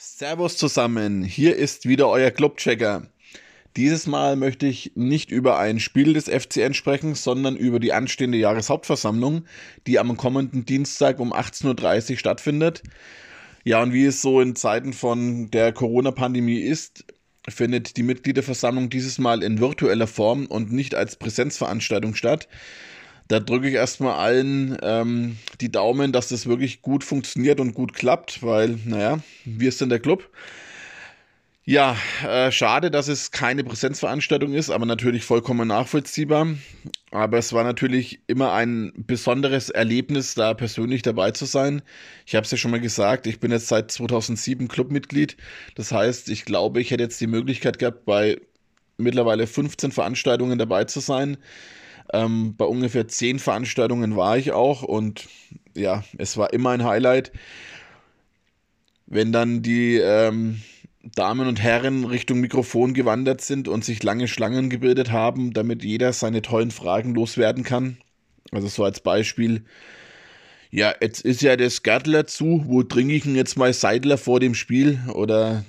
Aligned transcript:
Servus 0.00 0.56
zusammen, 0.56 1.24
hier 1.24 1.56
ist 1.56 1.88
wieder 1.88 2.08
euer 2.08 2.30
Clubchecker. 2.30 3.08
Dieses 3.76 4.06
Mal 4.06 4.36
möchte 4.36 4.68
ich 4.68 4.92
nicht 4.94 5.32
über 5.32 5.58
ein 5.58 5.80
Spiel 5.80 6.12
des 6.12 6.28
FCN 6.28 6.72
sprechen, 6.72 7.16
sondern 7.16 7.56
über 7.56 7.80
die 7.80 7.92
anstehende 7.92 8.38
Jahreshauptversammlung, 8.38 9.44
die 9.88 9.98
am 9.98 10.16
kommenden 10.16 10.64
Dienstag 10.64 11.18
um 11.18 11.32
18.30 11.32 12.12
Uhr 12.12 12.16
stattfindet. 12.16 12.84
Ja, 13.64 13.82
und 13.82 13.92
wie 13.92 14.04
es 14.04 14.22
so 14.22 14.40
in 14.40 14.54
Zeiten 14.54 14.92
von 14.92 15.50
der 15.50 15.72
Corona-Pandemie 15.72 16.60
ist, 16.60 17.04
findet 17.48 17.96
die 17.96 18.04
Mitgliederversammlung 18.04 18.90
dieses 18.90 19.18
Mal 19.18 19.42
in 19.42 19.58
virtueller 19.58 20.06
Form 20.06 20.46
und 20.46 20.70
nicht 20.70 20.94
als 20.94 21.16
Präsenzveranstaltung 21.16 22.14
statt. 22.14 22.46
Da 23.28 23.40
drücke 23.40 23.68
ich 23.68 23.74
erstmal 23.74 24.14
allen 24.14 24.78
ähm, 24.82 25.36
die 25.60 25.70
Daumen, 25.70 26.12
dass 26.12 26.28
das 26.28 26.46
wirklich 26.46 26.80
gut 26.80 27.04
funktioniert 27.04 27.60
und 27.60 27.74
gut 27.74 27.92
klappt, 27.92 28.42
weil, 28.42 28.78
naja, 28.84 29.18
wir 29.44 29.70
sind 29.70 29.90
der 29.90 30.00
Club. 30.00 30.30
Ja, 31.70 31.98
äh, 32.26 32.50
schade, 32.50 32.90
dass 32.90 33.08
es 33.08 33.30
keine 33.30 33.62
Präsenzveranstaltung 33.62 34.54
ist, 34.54 34.70
aber 34.70 34.86
natürlich 34.86 35.26
vollkommen 35.26 35.68
nachvollziehbar. 35.68 36.46
Aber 37.10 37.36
es 37.36 37.52
war 37.52 37.62
natürlich 37.62 38.20
immer 38.26 38.54
ein 38.54 38.94
besonderes 38.96 39.68
Erlebnis, 39.68 40.34
da 40.34 40.54
persönlich 40.54 41.02
dabei 41.02 41.32
zu 41.32 41.44
sein. 41.44 41.82
Ich 42.24 42.34
habe 42.34 42.46
es 42.46 42.50
ja 42.50 42.56
schon 42.56 42.70
mal 42.70 42.80
gesagt, 42.80 43.26
ich 43.26 43.38
bin 43.38 43.50
jetzt 43.50 43.68
seit 43.68 43.90
2007 43.90 44.66
Clubmitglied. 44.68 45.36
Das 45.74 45.92
heißt, 45.92 46.30
ich 46.30 46.46
glaube, 46.46 46.80
ich 46.80 46.90
hätte 46.90 47.02
jetzt 47.02 47.20
die 47.20 47.26
Möglichkeit 47.26 47.78
gehabt, 47.78 48.06
bei 48.06 48.40
mittlerweile 48.96 49.46
15 49.46 49.92
Veranstaltungen 49.92 50.58
dabei 50.58 50.84
zu 50.84 51.00
sein. 51.00 51.36
Ähm, 52.12 52.54
bei 52.56 52.64
ungefähr 52.64 53.08
10 53.08 53.38
Veranstaltungen 53.38 54.16
war 54.16 54.38
ich 54.38 54.52
auch 54.52 54.82
und 54.82 55.28
ja, 55.74 56.04
es 56.16 56.36
war 56.36 56.52
immer 56.52 56.70
ein 56.70 56.84
Highlight. 56.84 57.32
Wenn 59.06 59.32
dann 59.32 59.62
die 59.62 59.96
ähm, 59.96 60.60
Damen 61.14 61.48
und 61.48 61.62
Herren 61.62 62.04
Richtung 62.04 62.40
Mikrofon 62.40 62.94
gewandert 62.94 63.40
sind 63.40 63.68
und 63.68 63.84
sich 63.84 64.02
lange 64.02 64.28
Schlangen 64.28 64.68
gebildet 64.68 65.10
haben, 65.12 65.52
damit 65.52 65.84
jeder 65.84 66.12
seine 66.12 66.42
tollen 66.42 66.70
Fragen 66.70 67.14
loswerden 67.14 67.64
kann. 67.64 67.98
Also 68.50 68.68
so 68.68 68.84
als 68.84 69.00
Beispiel, 69.00 69.64
ja, 70.70 70.94
jetzt 71.00 71.24
ist 71.24 71.42
ja 71.42 71.56
das 71.56 71.82
Gärtler 71.82 72.26
zu, 72.26 72.64
wo 72.66 72.82
trinke 72.82 73.14
ich 73.14 73.22
denn 73.22 73.36
jetzt 73.36 73.56
mal 73.56 73.72
Seidler 73.72 74.18
vor 74.18 74.40
dem 74.40 74.54
Spiel? 74.54 75.00
Oder 75.14 75.64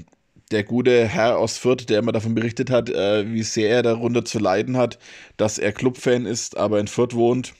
der 0.51 0.63
gute 0.63 1.07
Herr 1.07 1.37
aus 1.37 1.57
Fürth, 1.57 1.89
der 1.89 1.99
immer 1.99 2.11
davon 2.11 2.35
berichtet 2.35 2.69
hat, 2.69 2.89
äh, 2.89 3.31
wie 3.31 3.43
sehr 3.43 3.69
er 3.69 3.83
darunter 3.83 4.25
zu 4.25 4.39
leiden 4.39 4.77
hat, 4.77 4.97
dass 5.37 5.57
er 5.57 5.71
Clubfan 5.71 6.25
ist, 6.25 6.57
aber 6.57 6.79
in 6.79 6.87
Fürth 6.87 7.13
wohnt. 7.13 7.53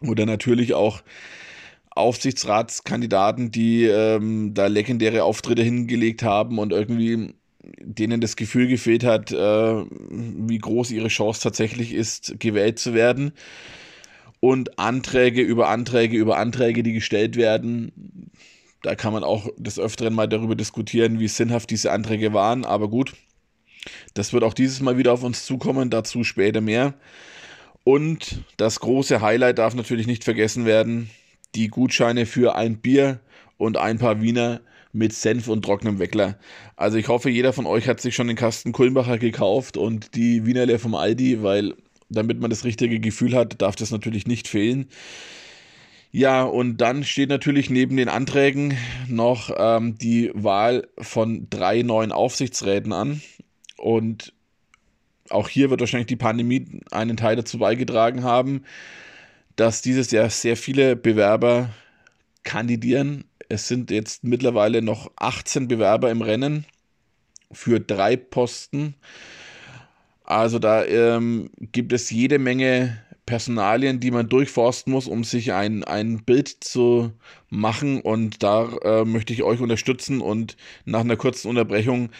Oder 0.00 0.26
natürlich 0.26 0.74
auch 0.74 1.02
Aufsichtsratskandidaten, 1.90 3.50
die 3.50 3.84
ähm, 3.84 4.52
da 4.52 4.66
legendäre 4.66 5.24
Auftritte 5.24 5.62
hingelegt 5.62 6.22
haben 6.22 6.58
und 6.58 6.72
irgendwie 6.72 7.34
denen 7.80 8.20
das 8.20 8.36
Gefühl 8.36 8.68
gefehlt 8.68 9.04
hat, 9.04 9.32
äh, 9.32 9.84
wie 10.10 10.58
groß 10.58 10.90
ihre 10.90 11.08
Chance 11.08 11.40
tatsächlich 11.42 11.92
ist, 11.92 12.38
gewählt 12.38 12.78
zu 12.78 12.94
werden. 12.94 13.32
Und 14.40 14.78
Anträge 14.78 15.40
über 15.40 15.68
Anträge 15.68 16.16
über 16.16 16.36
Anträge, 16.36 16.82
die 16.82 16.92
gestellt 16.92 17.36
werden. 17.36 18.30
Da 18.82 18.94
kann 18.94 19.12
man 19.12 19.24
auch 19.24 19.48
des 19.56 19.78
Öfteren 19.78 20.14
mal 20.14 20.28
darüber 20.28 20.54
diskutieren, 20.54 21.18
wie 21.18 21.28
sinnhaft 21.28 21.70
diese 21.70 21.92
Anträge 21.92 22.32
waren. 22.32 22.64
Aber 22.64 22.88
gut, 22.88 23.14
das 24.14 24.32
wird 24.32 24.44
auch 24.44 24.54
dieses 24.54 24.80
Mal 24.80 24.98
wieder 24.98 25.12
auf 25.12 25.22
uns 25.22 25.44
zukommen, 25.46 25.90
dazu 25.90 26.24
später 26.24 26.60
mehr. 26.60 26.94
Und 27.84 28.42
das 28.56 28.80
große 28.80 29.20
Highlight 29.20 29.58
darf 29.58 29.74
natürlich 29.74 30.06
nicht 30.06 30.24
vergessen 30.24 30.66
werden 30.66 31.10
die 31.56 31.68
Gutscheine 31.68 32.26
für 32.26 32.54
ein 32.54 32.78
Bier 32.78 33.20
und 33.56 33.78
ein 33.78 33.98
paar 33.98 34.20
Wiener 34.20 34.60
mit 34.92 35.12
Senf 35.12 35.48
und 35.48 35.64
trockenem 35.64 35.98
Weckler. 35.98 36.38
Also 36.76 36.98
ich 36.98 37.08
hoffe, 37.08 37.30
jeder 37.30 37.52
von 37.52 37.66
euch 37.66 37.88
hat 37.88 38.00
sich 38.00 38.14
schon 38.14 38.28
den 38.28 38.36
Kasten 38.36 38.72
Kulmbacher 38.72 39.18
gekauft 39.18 39.76
und 39.76 40.14
die 40.14 40.46
Wienerle 40.46 40.78
vom 40.78 40.94
Aldi, 40.94 41.42
weil 41.42 41.74
damit 42.08 42.40
man 42.40 42.50
das 42.50 42.64
richtige 42.64 43.00
Gefühl 43.00 43.34
hat, 43.34 43.60
darf 43.60 43.76
das 43.76 43.90
natürlich 43.90 44.26
nicht 44.26 44.48
fehlen. 44.48 44.88
Ja, 46.10 46.44
und 46.44 46.78
dann 46.78 47.04
steht 47.04 47.28
natürlich 47.28 47.68
neben 47.68 47.96
den 47.96 48.08
Anträgen 48.08 48.76
noch 49.08 49.50
ähm, 49.56 49.98
die 49.98 50.30
Wahl 50.34 50.88
von 50.98 51.48
drei 51.50 51.82
neuen 51.82 52.12
Aufsichtsräten 52.12 52.92
an. 52.92 53.20
Und 53.76 54.32
auch 55.28 55.48
hier 55.48 55.70
wird 55.70 55.80
wahrscheinlich 55.80 56.06
die 56.06 56.16
Pandemie 56.16 56.80
einen 56.90 57.16
Teil 57.16 57.36
dazu 57.36 57.58
beigetragen 57.58 58.22
haben 58.22 58.62
dass 59.56 59.80
dieses 59.80 60.10
Jahr 60.10 60.30
sehr 60.30 60.56
viele 60.56 60.94
Bewerber 60.94 61.70
kandidieren. 62.44 63.24
Es 63.48 63.66
sind 63.66 63.90
jetzt 63.90 64.22
mittlerweile 64.22 64.82
noch 64.82 65.10
18 65.16 65.66
Bewerber 65.66 66.10
im 66.10 66.22
Rennen 66.22 66.66
für 67.50 67.80
drei 67.80 68.16
Posten. 68.16 68.94
Also 70.24 70.58
da 70.58 70.84
ähm, 70.84 71.50
gibt 71.58 71.92
es 71.92 72.10
jede 72.10 72.38
Menge 72.38 73.02
Personalien, 73.26 74.00
die 74.00 74.12
man 74.12 74.28
durchforsten 74.28 74.92
muss, 74.92 75.08
um 75.08 75.24
sich 75.24 75.52
ein, 75.52 75.84
ein 75.84 76.24
Bild 76.24 76.48
zu 76.48 77.12
machen. 77.50 78.00
Und 78.00 78.42
da 78.42 78.68
äh, 78.82 79.04
möchte 79.04 79.32
ich 79.32 79.42
euch 79.42 79.60
unterstützen 79.60 80.20
und 80.20 80.56
nach 80.84 81.00
einer 81.00 81.16
kurzen 81.16 81.48
Unterbrechung 81.48 82.10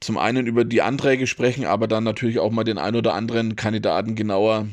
zum 0.00 0.18
einen 0.18 0.46
über 0.46 0.64
die 0.64 0.82
Anträge 0.82 1.26
sprechen, 1.26 1.64
aber 1.64 1.88
dann 1.88 2.04
natürlich 2.04 2.38
auch 2.38 2.50
mal 2.50 2.64
den 2.64 2.76
ein 2.76 2.94
oder 2.94 3.14
anderen 3.14 3.56
Kandidaten 3.56 4.14
genauer 4.14 4.68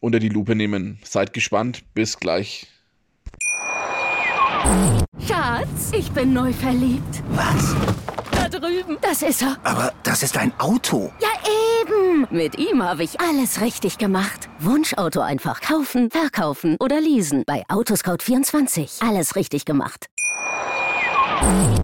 unter 0.00 0.18
die 0.18 0.30
Lupe 0.30 0.54
nehmen. 0.54 0.98
Seid 1.04 1.34
gespannt. 1.34 1.82
Bis 1.94 2.18
gleich. 2.18 2.66
Schatz, 5.26 5.92
ich 5.92 6.10
bin 6.12 6.32
neu 6.32 6.52
verliebt. 6.52 7.22
Was? 7.30 7.99
Drüben. 8.50 8.98
Das 9.00 9.22
ist 9.22 9.42
er. 9.42 9.56
Aber 9.64 9.92
das 10.02 10.22
ist 10.22 10.36
ein 10.36 10.52
Auto. 10.58 11.12
Ja, 11.20 11.28
eben. 11.80 12.26
Mit 12.30 12.58
ihm 12.58 12.82
habe 12.82 13.04
ich 13.04 13.20
alles 13.20 13.60
richtig 13.60 13.98
gemacht. 13.98 14.48
Wunschauto 14.58 15.20
einfach 15.20 15.60
kaufen, 15.60 16.10
verkaufen 16.10 16.76
oder 16.80 17.00
leasen. 17.00 17.44
Bei 17.46 17.64
Autoscout24. 17.68 19.06
Alles 19.06 19.36
richtig 19.36 19.64
gemacht. 19.64 20.06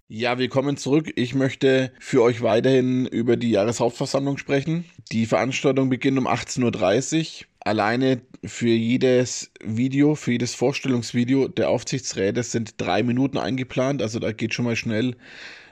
Ja, 0.09 0.39
willkommen 0.39 0.77
zurück. 0.77 1.11
Ich 1.17 1.35
möchte 1.35 1.93
für 1.99 2.23
euch 2.23 2.43
weiterhin 2.43 3.07
über 3.07 3.37
die 3.37 3.51
Jahreshauptversammlung 3.51 4.37
sprechen. 4.39 4.85
Die 5.13 5.27
Veranstaltung 5.27 5.89
beginnt 5.89 6.19
um 6.19 6.29
18.30 6.29 7.43
Uhr. 7.43 7.47
Alleine 7.67 8.21
für 8.45 8.69
jedes 8.69 9.51
Video, 9.61 10.15
für 10.15 10.31
jedes 10.31 10.55
Vorstellungsvideo 10.55 11.49
der 11.49 11.69
Aufsichtsräte 11.69 12.45
sind 12.45 12.81
drei 12.81 13.03
Minuten 13.03 13.39
eingeplant. 13.39 14.03
Also 14.03 14.21
da 14.21 14.31
geht 14.31 14.55
schon 14.55 14.67
mal 14.67 14.77
schnell 14.77 15.17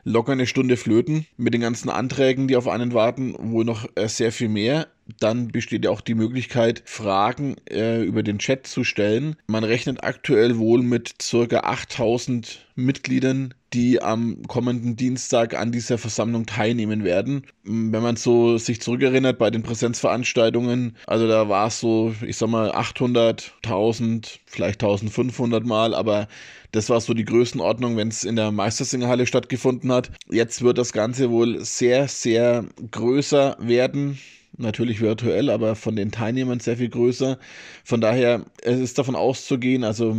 locker 0.03 0.33
eine 0.33 0.47
Stunde 0.47 0.77
flöten 0.77 1.27
mit 1.37 1.55
den 1.55 1.61
ganzen 1.61 1.91
Anträgen, 1.91 2.49
die 2.49 2.57
auf 2.57 2.69
einen 2.69 2.95
warten, 2.95 3.35
wohl 3.39 3.65
noch 3.65 3.89
äh, 3.95 4.09
sehr 4.09 4.33
viel 4.33 4.49
mehr. 4.49 4.89
Dann 5.21 5.49
besteht 5.49 5.85
ja 5.85 5.91
auch 5.91 6.01
die 6.01 6.15
Möglichkeit, 6.15 6.83
Fragen 6.87 7.57
äh, 7.71 8.03
über 8.03 8.23
den 8.23 8.39
Chat 8.39 8.67
zu 8.67 8.85
stellen. 8.85 9.37
Man 9.47 9.65
rechnet 9.65 10.03
aktuell 10.03 10.57
wohl 10.57 10.83
mit 10.83 11.15
circa 11.21 11.61
8000 11.61 12.67
Mitgliedern, 12.75 13.53
die 13.75 14.01
am 14.01 14.43
kommenden 14.47 14.97
Dienstag 14.97 15.55
an 15.55 15.73
dieser 15.73 15.99
Versammlung 15.99 16.47
teilnehmen 16.47 17.05
werden. 17.05 17.45
Wenn 17.65 18.03
man 18.03 18.17
so 18.17 18.57
sich 18.57 18.81
zurückerinnert 18.81 19.39
bei 19.39 19.51
den 19.51 19.63
Präsenzveranstaltungen, 19.63 20.97
also 21.07 21.29
da 21.29 21.49
war 21.49 21.67
es 21.67 21.81
so, 21.85 22.15
ich 22.27 22.39
sag 22.39 22.49
mal 22.49 22.73
800, 22.73 23.53
1000, 23.63 24.41
vielleicht 24.47 24.83
1500 24.83 25.67
Mal, 25.67 25.95
aber 25.95 26.29
das 26.73 26.89
war 26.89 26.99
so 27.03 27.13
die 27.13 27.27
Größenordnung, 27.27 27.99
wenn 27.99 28.09
es 28.09 28.25
in 28.25 28.37
der 28.37 28.53
Meistersingerhalle 28.53 29.27
stattgefunden 29.27 29.93
hat. 29.93 30.11
Jetzt 30.31 30.63
wird 30.63 30.79
das 30.79 30.95
Ganze 30.95 31.31
wohl 31.31 31.63
sehr, 31.63 32.09
sehr 32.09 32.65
größer 32.91 33.59
werden 33.61 34.19
natürlich 34.57 35.03
virtuell, 35.03 35.51
aber 35.51 35.77
von 35.77 35.95
den 35.95 36.11
Teilnehmern 36.11 36.61
sehr 36.61 36.79
viel 36.79 36.89
größer. 36.89 37.39
Von 37.85 38.01
daher, 38.01 38.47
es 38.63 38.81
ist 38.81 38.97
davon 38.97 39.15
auszugehen, 39.15 39.85
also 39.85 40.17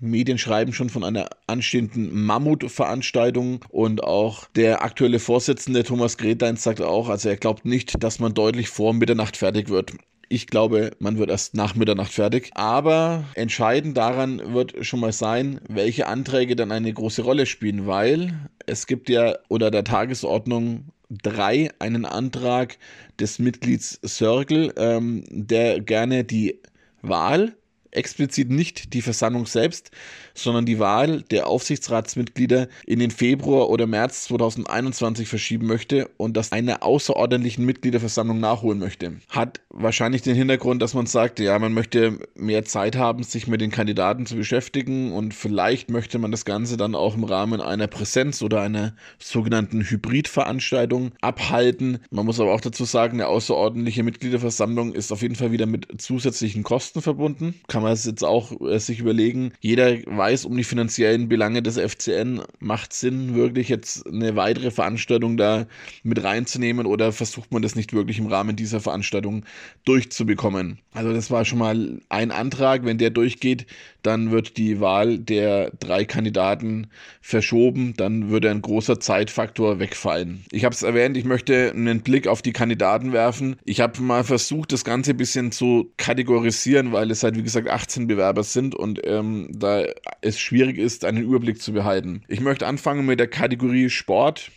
Medien 0.00 0.38
schreiben 0.38 0.72
schon 0.72 0.90
von 0.90 1.04
einer 1.04 1.28
anstehenden 1.46 2.24
Mammutveranstaltung 2.24 3.64
und 3.68 4.02
auch 4.02 4.48
der 4.56 4.82
aktuelle 4.82 5.20
Vorsitzende 5.20 5.84
Thomas 5.84 6.18
Gretains 6.18 6.64
sagt 6.64 6.82
auch, 6.82 7.08
also 7.08 7.28
er 7.28 7.36
glaubt 7.36 7.64
nicht, 7.64 8.02
dass 8.02 8.18
man 8.18 8.34
deutlich 8.34 8.68
vor 8.68 8.92
Mitternacht 8.92 9.36
fertig 9.36 9.68
wird. 9.68 9.92
Ich 10.28 10.48
glaube, 10.48 10.90
man 10.98 11.18
wird 11.18 11.30
erst 11.30 11.54
nach 11.54 11.74
Mitternacht 11.74 12.12
fertig. 12.12 12.50
Aber 12.54 13.24
entscheidend 13.34 13.96
daran 13.96 14.54
wird 14.54 14.84
schon 14.84 15.00
mal 15.00 15.12
sein, 15.12 15.60
welche 15.68 16.06
Anträge 16.06 16.56
dann 16.56 16.72
eine 16.72 16.92
große 16.92 17.22
Rolle 17.22 17.46
spielen, 17.46 17.86
weil 17.86 18.34
es 18.66 18.86
gibt 18.86 19.08
ja 19.08 19.36
unter 19.48 19.70
der 19.70 19.84
Tagesordnung 19.84 20.86
drei 21.08 21.70
einen 21.78 22.04
Antrag 22.04 22.78
des 23.20 23.38
Mitglieds 23.38 24.00
Circle, 24.04 24.74
ähm, 24.76 25.24
der 25.30 25.80
gerne 25.80 26.24
die 26.24 26.60
Wahl 27.02 27.54
explizit 27.96 28.50
nicht 28.50 28.92
die 28.92 29.02
Versammlung 29.02 29.46
selbst, 29.46 29.90
sondern 30.34 30.66
die 30.66 30.78
Wahl 30.78 31.22
der 31.22 31.46
Aufsichtsratsmitglieder 31.46 32.68
in 32.86 32.98
den 32.98 33.10
Februar 33.10 33.70
oder 33.70 33.86
März 33.86 34.24
2021 34.24 35.28
verschieben 35.28 35.66
möchte 35.66 36.08
und 36.18 36.36
das 36.36 36.52
einer 36.52 36.82
außerordentlichen 36.82 37.64
Mitgliederversammlung 37.64 38.38
nachholen 38.38 38.78
möchte. 38.78 39.16
Hat 39.30 39.60
wahrscheinlich 39.78 40.22
den 40.22 40.34
Hintergrund, 40.34 40.80
dass 40.82 40.94
man 40.94 41.06
sagt, 41.06 41.38
ja, 41.38 41.58
man 41.58 41.74
möchte 41.74 42.18
mehr 42.34 42.64
Zeit 42.64 42.96
haben, 42.96 43.22
sich 43.22 43.46
mit 43.46 43.60
den 43.60 43.70
Kandidaten 43.70 44.26
zu 44.26 44.36
beschäftigen 44.36 45.12
und 45.12 45.34
vielleicht 45.34 45.90
möchte 45.90 46.18
man 46.18 46.30
das 46.30 46.44
Ganze 46.44 46.76
dann 46.76 46.94
auch 46.94 47.14
im 47.14 47.24
Rahmen 47.24 47.60
einer 47.60 47.86
Präsenz 47.86 48.42
oder 48.42 48.62
einer 48.62 48.94
sogenannten 49.18 49.82
Hybridveranstaltung 49.82 51.12
abhalten. 51.20 51.98
Man 52.10 52.26
muss 52.26 52.40
aber 52.40 52.54
auch 52.54 52.60
dazu 52.60 52.84
sagen, 52.84 53.20
eine 53.20 53.28
außerordentliche 53.28 54.02
Mitgliederversammlung 54.02 54.94
ist 54.94 55.12
auf 55.12 55.22
jeden 55.22 55.36
Fall 55.36 55.52
wieder 55.52 55.66
mit 55.66 56.00
zusätzlichen 56.00 56.62
Kosten 56.62 57.02
verbunden. 57.02 57.54
Kann 57.68 57.82
man 57.82 57.92
es 57.92 58.04
jetzt 58.04 58.24
auch 58.24 58.60
äh, 58.60 58.78
sich 58.78 59.00
überlegen. 59.00 59.52
Jeder 59.60 59.96
weiß 60.06 60.46
um 60.46 60.56
die 60.56 60.64
finanziellen 60.64 61.28
Belange 61.28 61.62
des 61.62 61.78
FCN. 61.78 62.42
Macht 62.58 62.92
Sinn, 62.92 63.34
wirklich 63.34 63.68
jetzt 63.68 64.06
eine 64.06 64.36
weitere 64.36 64.70
Veranstaltung 64.70 65.36
da 65.36 65.66
mit 66.02 66.22
reinzunehmen 66.22 66.86
oder 66.86 67.12
versucht 67.12 67.52
man 67.52 67.62
das 67.62 67.74
nicht 67.76 67.92
wirklich 67.92 68.18
im 68.18 68.26
Rahmen 68.26 68.56
dieser 68.56 68.80
Veranstaltung 68.80 69.44
durchzubekommen? 69.84 70.78
Also 70.92 71.12
das 71.12 71.30
war 71.30 71.44
schon 71.44 71.58
mal 71.58 72.00
ein 72.08 72.30
Antrag. 72.30 72.84
Wenn 72.84 72.98
der 72.98 73.10
durchgeht, 73.10 73.66
dann 74.02 74.30
wird 74.30 74.56
die 74.56 74.80
Wahl 74.80 75.18
der 75.18 75.70
drei 75.78 76.04
Kandidaten 76.04 76.88
verschoben. 77.20 77.94
Dann 77.96 78.30
würde 78.30 78.50
ein 78.50 78.62
großer 78.62 79.00
Zeitfaktor 79.00 79.78
wegfallen. 79.78 80.44
Ich 80.52 80.64
habe 80.64 80.74
es 80.74 80.82
erwähnt, 80.82 81.16
ich 81.16 81.24
möchte 81.24 81.70
einen 81.70 82.00
Blick 82.00 82.26
auf 82.28 82.42
die 82.42 82.52
Kandidaten 82.52 83.12
werfen. 83.12 83.56
Ich 83.64 83.80
habe 83.80 84.00
mal 84.02 84.24
versucht, 84.24 84.72
das 84.72 84.84
Ganze 84.84 85.10
ein 85.10 85.16
bisschen 85.16 85.52
zu 85.52 85.92
kategorisieren, 85.96 86.92
weil 86.92 87.10
es 87.10 87.22
halt, 87.22 87.36
wie 87.36 87.42
gesagt, 87.42 87.68
18 87.68 88.06
Bewerber 88.06 88.42
sind 88.42 88.74
und 88.74 89.00
ähm, 89.04 89.48
da 89.52 89.84
es 90.20 90.38
schwierig 90.38 90.78
ist, 90.78 91.04
einen 91.04 91.22
Überblick 91.22 91.60
zu 91.60 91.72
behalten. 91.72 92.22
Ich 92.28 92.40
möchte 92.40 92.66
anfangen 92.66 93.06
mit 93.06 93.20
der 93.20 93.28
Kategorie 93.28 93.90
Sport 93.90 94.50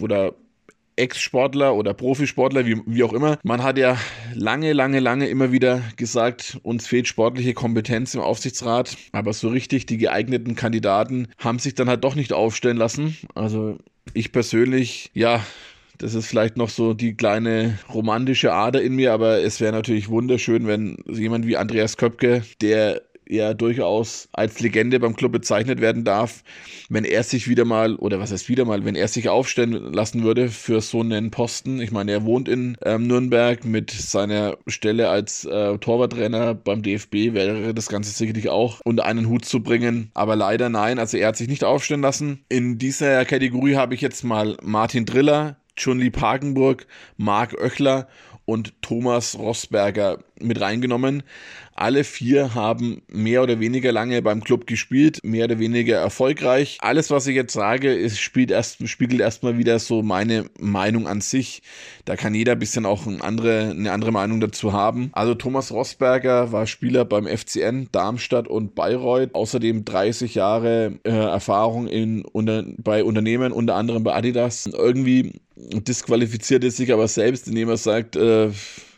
oder 0.00 0.34
Ex-Sportler 0.98 1.74
oder 1.74 1.94
Profisportler, 1.94 2.66
wie, 2.66 2.80
wie 2.86 3.02
auch 3.04 3.12
immer. 3.12 3.38
Man 3.42 3.62
hat 3.62 3.78
ja 3.78 3.96
lange, 4.34 4.72
lange, 4.72 5.00
lange 5.00 5.28
immer 5.28 5.52
wieder 5.52 5.82
gesagt, 5.96 6.58
uns 6.62 6.86
fehlt 6.86 7.08
sportliche 7.08 7.54
Kompetenz 7.54 8.14
im 8.14 8.20
Aufsichtsrat, 8.20 8.96
aber 9.12 9.32
so 9.32 9.48
richtig 9.48 9.86
die 9.86 9.98
geeigneten 9.98 10.54
Kandidaten 10.54 11.28
haben 11.38 11.58
sich 11.58 11.74
dann 11.74 11.88
halt 11.88 12.04
doch 12.04 12.14
nicht 12.14 12.32
aufstellen 12.32 12.76
lassen. 12.76 13.16
Also 13.34 13.78
ich 14.14 14.32
persönlich, 14.32 15.10
ja, 15.14 15.44
das 15.98 16.14
ist 16.14 16.26
vielleicht 16.26 16.56
noch 16.56 16.68
so 16.68 16.94
die 16.94 17.14
kleine 17.14 17.78
romantische 17.92 18.52
Ader 18.52 18.80
in 18.80 18.94
mir, 18.94 19.12
aber 19.12 19.42
es 19.42 19.60
wäre 19.60 19.72
natürlich 19.72 20.08
wunderschön, 20.08 20.66
wenn 20.66 20.96
jemand 21.08 21.46
wie 21.46 21.56
Andreas 21.56 21.96
Köpke, 21.96 22.42
der 22.60 23.02
ja 23.28 23.54
durchaus 23.54 24.28
als 24.32 24.60
Legende 24.60 25.00
beim 25.00 25.16
Club 25.16 25.32
bezeichnet 25.32 25.80
werden 25.80 26.04
darf, 26.04 26.42
wenn 26.88 27.04
er 27.04 27.22
sich 27.22 27.48
wieder 27.48 27.64
mal, 27.64 27.96
oder 27.96 28.20
was 28.20 28.32
heißt 28.32 28.48
wieder 28.48 28.64
mal, 28.64 28.84
wenn 28.84 28.94
er 28.94 29.08
sich 29.08 29.28
aufstellen 29.28 29.92
lassen 29.92 30.22
würde 30.22 30.48
für 30.48 30.80
so 30.80 31.00
einen 31.00 31.30
Posten. 31.30 31.80
Ich 31.80 31.90
meine, 31.90 32.12
er 32.12 32.24
wohnt 32.24 32.48
in 32.48 32.76
ähm, 32.84 33.06
Nürnberg 33.06 33.64
mit 33.64 33.90
seiner 33.90 34.56
Stelle 34.66 35.08
als 35.08 35.44
äh, 35.44 35.78
Torwarttrainer 35.78 36.54
beim 36.54 36.82
DFB, 36.82 37.34
wäre 37.34 37.74
das 37.74 37.88
Ganze 37.88 38.10
sicherlich 38.10 38.48
auch 38.48 38.80
unter 38.84 39.04
einen 39.04 39.28
Hut 39.28 39.44
zu 39.44 39.62
bringen. 39.62 40.10
Aber 40.14 40.36
leider 40.36 40.68
nein, 40.68 40.98
also 40.98 41.16
er 41.16 41.28
hat 41.28 41.36
sich 41.36 41.48
nicht 41.48 41.64
aufstellen 41.64 42.02
lassen. 42.02 42.44
In 42.48 42.78
dieser 42.78 43.24
Kategorie 43.24 43.76
habe 43.76 43.94
ich 43.94 44.00
jetzt 44.00 44.24
mal 44.24 44.56
Martin 44.62 45.04
Driller, 45.04 45.56
Chun-Li 45.76 46.10
Pagenburg, 46.10 46.86
Marc 47.16 47.54
Oechler 47.60 48.08
und 48.48 48.80
Thomas 48.80 49.38
Rossberger 49.38 50.18
mit 50.40 50.60
reingenommen. 50.60 51.22
Alle 51.74 52.02
vier 52.02 52.56
haben 52.56 53.02
mehr 53.06 53.40
oder 53.40 53.60
weniger 53.60 53.92
lange 53.92 54.20
beim 54.20 54.42
Club 54.42 54.66
gespielt, 54.66 55.20
mehr 55.22 55.44
oder 55.44 55.60
weniger 55.60 55.96
erfolgreich. 55.96 56.78
Alles, 56.80 57.08
was 57.12 57.28
ich 57.28 57.36
jetzt 57.36 57.52
sage, 57.52 57.94
ist, 57.94 58.18
spielt 58.18 58.50
erst, 58.50 58.88
spiegelt 58.88 59.20
erstmal 59.20 59.58
wieder 59.58 59.78
so 59.78 60.02
meine 60.02 60.46
Meinung 60.58 61.06
an 61.06 61.20
sich. 61.20 61.62
Da 62.04 62.16
kann 62.16 62.34
jeder 62.34 62.52
ein 62.52 62.58
bisschen 62.58 62.84
auch 62.84 63.06
eine 63.06 63.22
andere, 63.22 63.70
eine 63.70 63.92
andere 63.92 64.10
Meinung 64.10 64.40
dazu 64.40 64.72
haben. 64.72 65.10
Also 65.12 65.34
Thomas 65.34 65.70
Rossberger 65.70 66.50
war 66.50 66.66
Spieler 66.66 67.04
beim 67.04 67.28
FCN, 67.28 67.88
Darmstadt 67.92 68.48
und 68.48 68.74
Bayreuth. 68.74 69.36
Außerdem 69.36 69.84
30 69.84 70.34
Jahre 70.34 70.98
äh, 71.04 71.10
Erfahrung 71.10 71.86
in, 71.86 72.24
unter, 72.24 72.64
bei 72.76 73.04
Unternehmen, 73.04 73.52
unter 73.52 73.76
anderem 73.76 74.02
bei 74.02 74.14
Adidas. 74.14 74.66
Irgendwie 74.66 75.34
disqualifiziert 75.54 76.64
er 76.64 76.72
sich 76.72 76.92
aber 76.92 77.06
selbst, 77.06 77.46
indem 77.46 77.68
er 77.68 77.76
sagt, 77.76 78.16
äh, 78.16 78.50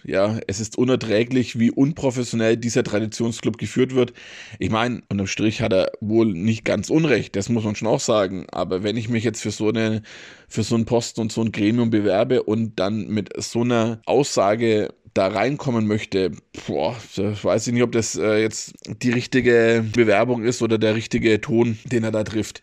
ja, 0.04 0.38
es 0.46 0.60
ist 0.60 0.78
unerträglich, 0.78 1.58
wie 1.58 1.70
unprofessionell 1.70 2.56
dieser 2.56 2.82
Traditionsclub 2.82 3.58
geführt 3.58 3.94
wird. 3.94 4.12
Ich 4.58 4.70
meine, 4.70 5.02
unterm 5.08 5.26
Strich 5.26 5.60
hat 5.60 5.72
er 5.72 5.92
wohl 6.00 6.32
nicht 6.32 6.64
ganz 6.64 6.90
Unrecht, 6.90 7.36
das 7.36 7.48
muss 7.48 7.64
man 7.64 7.74
schon 7.74 7.88
auch 7.88 8.00
sagen. 8.00 8.46
Aber 8.50 8.82
wenn 8.82 8.96
ich 8.96 9.08
mich 9.08 9.24
jetzt 9.24 9.42
für 9.42 9.50
so 9.50 9.68
eine, 9.68 10.02
für 10.48 10.62
so 10.62 10.74
einen 10.74 10.84
Posten 10.84 11.20
und 11.20 11.32
so 11.32 11.42
ein 11.42 11.52
Gremium 11.52 11.90
bewerbe 11.90 12.42
und 12.42 12.78
dann 12.78 13.08
mit 13.08 13.30
so 13.42 13.62
einer 13.62 14.00
Aussage 14.06 14.88
da 15.14 15.26
reinkommen 15.26 15.86
möchte, 15.86 16.32
boah, 16.66 16.96
weiß 17.16 17.66
ich 17.66 17.72
nicht, 17.72 17.82
ob 17.82 17.92
das 17.92 18.16
äh, 18.16 18.40
jetzt 18.40 18.74
die 19.02 19.10
richtige 19.10 19.84
Bewerbung 19.92 20.44
ist 20.44 20.62
oder 20.62 20.78
der 20.78 20.94
richtige 20.94 21.40
Ton, 21.40 21.78
den 21.84 22.04
er 22.04 22.12
da 22.12 22.22
trifft. 22.22 22.62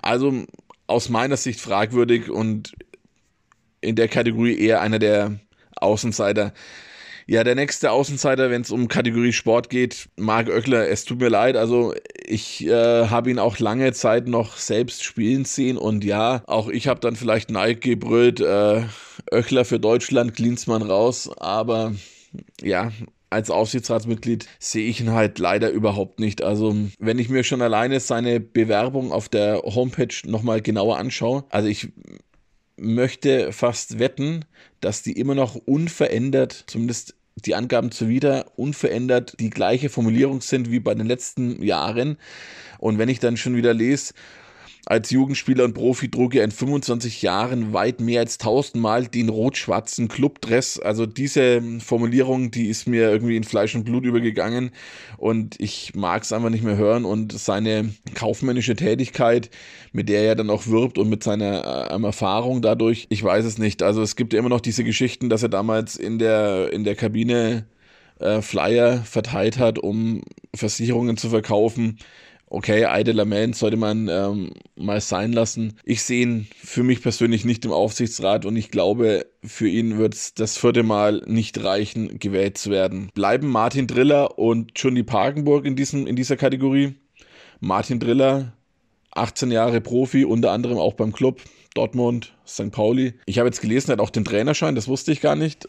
Also 0.00 0.44
aus 0.86 1.08
meiner 1.08 1.36
Sicht 1.36 1.60
fragwürdig 1.60 2.30
und 2.30 2.72
in 3.80 3.96
der 3.96 4.08
Kategorie 4.08 4.58
eher 4.58 4.80
einer 4.80 4.98
der 4.98 5.38
Außenseiter. 5.82 6.52
Ja, 7.30 7.44
der 7.44 7.54
nächste 7.54 7.90
Außenseiter, 7.90 8.48
wenn 8.48 8.62
es 8.62 8.70
um 8.70 8.88
Kategorie 8.88 9.34
Sport 9.34 9.68
geht, 9.68 10.08
Marc 10.16 10.48
Oeckler, 10.48 10.88
es 10.88 11.04
tut 11.04 11.20
mir 11.20 11.28
leid, 11.28 11.56
also 11.56 11.92
ich 12.24 12.66
äh, 12.66 13.08
habe 13.08 13.30
ihn 13.30 13.38
auch 13.38 13.58
lange 13.58 13.92
Zeit 13.92 14.26
noch 14.26 14.56
selbst 14.56 15.04
spielen 15.04 15.44
sehen 15.44 15.76
und 15.76 16.04
ja, 16.04 16.42
auch 16.46 16.68
ich 16.68 16.88
habe 16.88 17.00
dann 17.00 17.16
vielleicht 17.16 17.50
Nike 17.50 17.82
gebrüllt, 17.82 18.40
äh, 18.40 18.84
Oeckler 19.30 19.66
für 19.66 19.78
Deutschland, 19.78 20.36
Klinsmann 20.36 20.80
raus, 20.80 21.30
aber 21.36 21.92
ja, 22.62 22.92
als 23.30 23.50
Aufsichtsratsmitglied 23.50 24.46
sehe 24.58 24.88
ich 24.88 25.02
ihn 25.02 25.12
halt 25.12 25.38
leider 25.38 25.70
überhaupt 25.70 26.20
nicht. 26.20 26.42
Also, 26.42 26.74
wenn 26.98 27.18
ich 27.18 27.28
mir 27.28 27.44
schon 27.44 27.60
alleine 27.60 28.00
seine 28.00 28.40
Bewerbung 28.40 29.12
auf 29.12 29.28
der 29.28 29.58
Homepage 29.64 30.14
nochmal 30.24 30.62
genauer 30.62 30.96
anschaue, 30.96 31.44
also 31.50 31.68
ich 31.68 31.88
möchte 32.78 33.52
fast 33.52 33.98
wetten, 33.98 34.44
dass 34.80 35.02
die 35.02 35.12
immer 35.12 35.34
noch 35.34 35.54
unverändert, 35.54 36.64
zumindest 36.66 37.14
die 37.44 37.54
Angaben 37.54 37.90
zuwider, 37.90 38.46
unverändert 38.56 39.36
die 39.38 39.50
gleiche 39.50 39.88
Formulierung 39.88 40.40
sind 40.40 40.70
wie 40.70 40.80
bei 40.80 40.94
den 40.94 41.06
letzten 41.06 41.62
Jahren. 41.62 42.18
Und 42.78 42.98
wenn 42.98 43.08
ich 43.08 43.20
dann 43.20 43.36
schon 43.36 43.56
wieder 43.56 43.74
lese, 43.74 44.14
als 44.88 45.10
Jugendspieler 45.10 45.64
und 45.64 45.74
Profi 45.74 46.10
trug 46.10 46.34
er 46.34 46.44
in 46.44 46.50
25 46.50 47.20
Jahren 47.20 47.74
weit 47.74 48.00
mehr 48.00 48.20
als 48.20 48.38
1000 48.40 48.82
Mal 48.82 49.06
den 49.06 49.28
rot-schwarzen 49.28 50.08
Clubdress. 50.08 50.78
Also 50.78 51.04
diese 51.04 51.60
Formulierung, 51.80 52.50
die 52.50 52.70
ist 52.70 52.88
mir 52.88 53.10
irgendwie 53.10 53.36
in 53.36 53.44
Fleisch 53.44 53.74
und 53.74 53.84
Blut 53.84 54.06
übergegangen 54.06 54.70
und 55.18 55.56
ich 55.60 55.94
mag 55.94 56.22
es 56.22 56.32
einfach 56.32 56.48
nicht 56.48 56.64
mehr 56.64 56.78
hören 56.78 57.04
und 57.04 57.38
seine 57.38 57.92
kaufmännische 58.14 58.76
Tätigkeit, 58.76 59.50
mit 59.92 60.08
der 60.08 60.22
er 60.22 60.36
dann 60.36 60.48
auch 60.48 60.66
wirbt 60.68 60.96
und 60.96 61.10
mit 61.10 61.22
seiner 61.22 61.90
ähm, 61.90 62.04
Erfahrung 62.04 62.62
dadurch, 62.62 63.08
ich 63.10 63.22
weiß 63.22 63.44
es 63.44 63.58
nicht. 63.58 63.82
Also 63.82 64.00
es 64.00 64.16
gibt 64.16 64.32
ja 64.32 64.38
immer 64.38 64.48
noch 64.48 64.62
diese 64.62 64.84
Geschichten, 64.84 65.28
dass 65.28 65.42
er 65.42 65.50
damals 65.50 65.96
in 65.96 66.18
der, 66.18 66.72
in 66.72 66.84
der 66.84 66.94
Kabine 66.94 67.66
äh, 68.20 68.40
Flyer 68.40 69.02
verteilt 69.02 69.58
hat, 69.58 69.78
um 69.78 70.22
Versicherungen 70.54 71.18
zu 71.18 71.28
verkaufen 71.28 71.98
okay, 72.50 72.86
Eide 72.86 73.12
Lamellen 73.12 73.52
sollte 73.52 73.76
man 73.76 74.08
ähm, 74.08 74.52
mal 74.76 75.00
sein 75.00 75.32
lassen. 75.32 75.78
Ich 75.84 76.02
sehe 76.02 76.22
ihn 76.22 76.48
für 76.56 76.82
mich 76.82 77.02
persönlich 77.02 77.44
nicht 77.44 77.64
im 77.64 77.72
Aufsichtsrat 77.72 78.46
und 78.46 78.56
ich 78.56 78.70
glaube, 78.70 79.26
für 79.44 79.68
ihn 79.68 79.98
wird 79.98 80.14
es 80.14 80.34
das 80.34 80.56
vierte 80.56 80.82
Mal 80.82 81.22
nicht 81.26 81.62
reichen, 81.62 82.18
gewählt 82.18 82.58
zu 82.58 82.70
werden. 82.70 83.10
Bleiben 83.14 83.48
Martin 83.48 83.86
Driller 83.86 84.38
und 84.38 84.72
Johnny 84.76 85.02
Parkenburg 85.02 85.64
in, 85.64 85.76
diesem, 85.76 86.06
in 86.06 86.16
dieser 86.16 86.36
Kategorie. 86.36 86.94
Martin 87.60 87.98
Driller, 87.98 88.52
18 89.12 89.50
Jahre 89.50 89.80
Profi, 89.80 90.24
unter 90.24 90.52
anderem 90.52 90.78
auch 90.78 90.94
beim 90.94 91.12
Club. 91.12 91.42
Dortmund, 91.74 92.34
St. 92.46 92.72
Pauli. 92.72 93.14
Ich 93.26 93.38
habe 93.38 93.48
jetzt 93.48 93.60
gelesen, 93.60 93.90
er 93.90 93.92
hat 93.92 94.00
auch 94.00 94.10
den 94.10 94.24
Trainerschein, 94.24 94.74
das 94.74 94.88
wusste 94.88 95.12
ich 95.12 95.20
gar 95.20 95.36
nicht. 95.36 95.68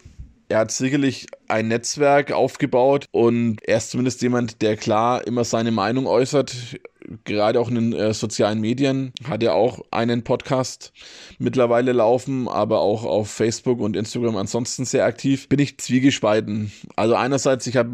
Er 0.51 0.57
hat 0.57 0.71
sicherlich 0.71 1.27
ein 1.47 1.67
Netzwerk 1.67 2.31
aufgebaut 2.31 3.05
und 3.11 3.59
er 3.67 3.77
ist 3.77 3.91
zumindest 3.91 4.23
jemand, 4.23 4.63
der 4.63 4.77
klar 4.77 5.25
immer 5.27 5.43
seine 5.43 5.71
Meinung 5.71 6.07
äußert. 6.07 6.79
Gerade 7.23 7.59
auch 7.59 7.69
in 7.69 7.75
den 7.75 7.93
äh, 7.93 8.15
sozialen 8.15 8.59
Medien 8.59 9.13
hat 9.27 9.43
er 9.43 9.53
auch 9.53 9.85
einen 9.91 10.23
Podcast 10.23 10.91
mittlerweile 11.37 11.91
laufen, 11.91 12.47
aber 12.47 12.81
auch 12.81 13.03
auf 13.03 13.29
Facebook 13.29 13.79
und 13.79 13.95
Instagram 13.95 14.37
ansonsten 14.37 14.85
sehr 14.85 15.05
aktiv. 15.05 15.47
Bin 15.49 15.59
ich 15.59 15.77
zwiegespalten. 15.77 16.71
Also 16.95 17.13
einerseits, 17.13 17.67
ich 17.67 17.77
habe 17.77 17.91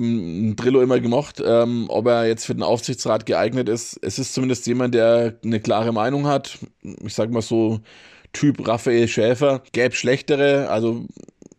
Drillo 0.56 0.82
immer 0.82 1.02
gemocht, 1.02 1.44
ähm, 1.46 1.88
ob 1.90 2.08
er 2.08 2.26
jetzt 2.26 2.46
für 2.46 2.56
den 2.56 2.64
Aufsichtsrat 2.64 3.26
geeignet 3.26 3.68
ist. 3.68 4.00
Es 4.02 4.18
ist 4.18 4.34
zumindest 4.34 4.66
jemand, 4.66 4.96
der 4.96 5.36
eine 5.44 5.60
klare 5.60 5.92
Meinung 5.92 6.26
hat. 6.26 6.58
Ich 7.04 7.16
sag 7.16 7.32
mal 7.32 7.42
so, 7.42 7.82
Typ 8.36 8.68
Raphael 8.68 9.08
Schäfer. 9.08 9.62
Gäbe 9.72 9.96
schlechtere, 9.96 10.70
also 10.70 11.06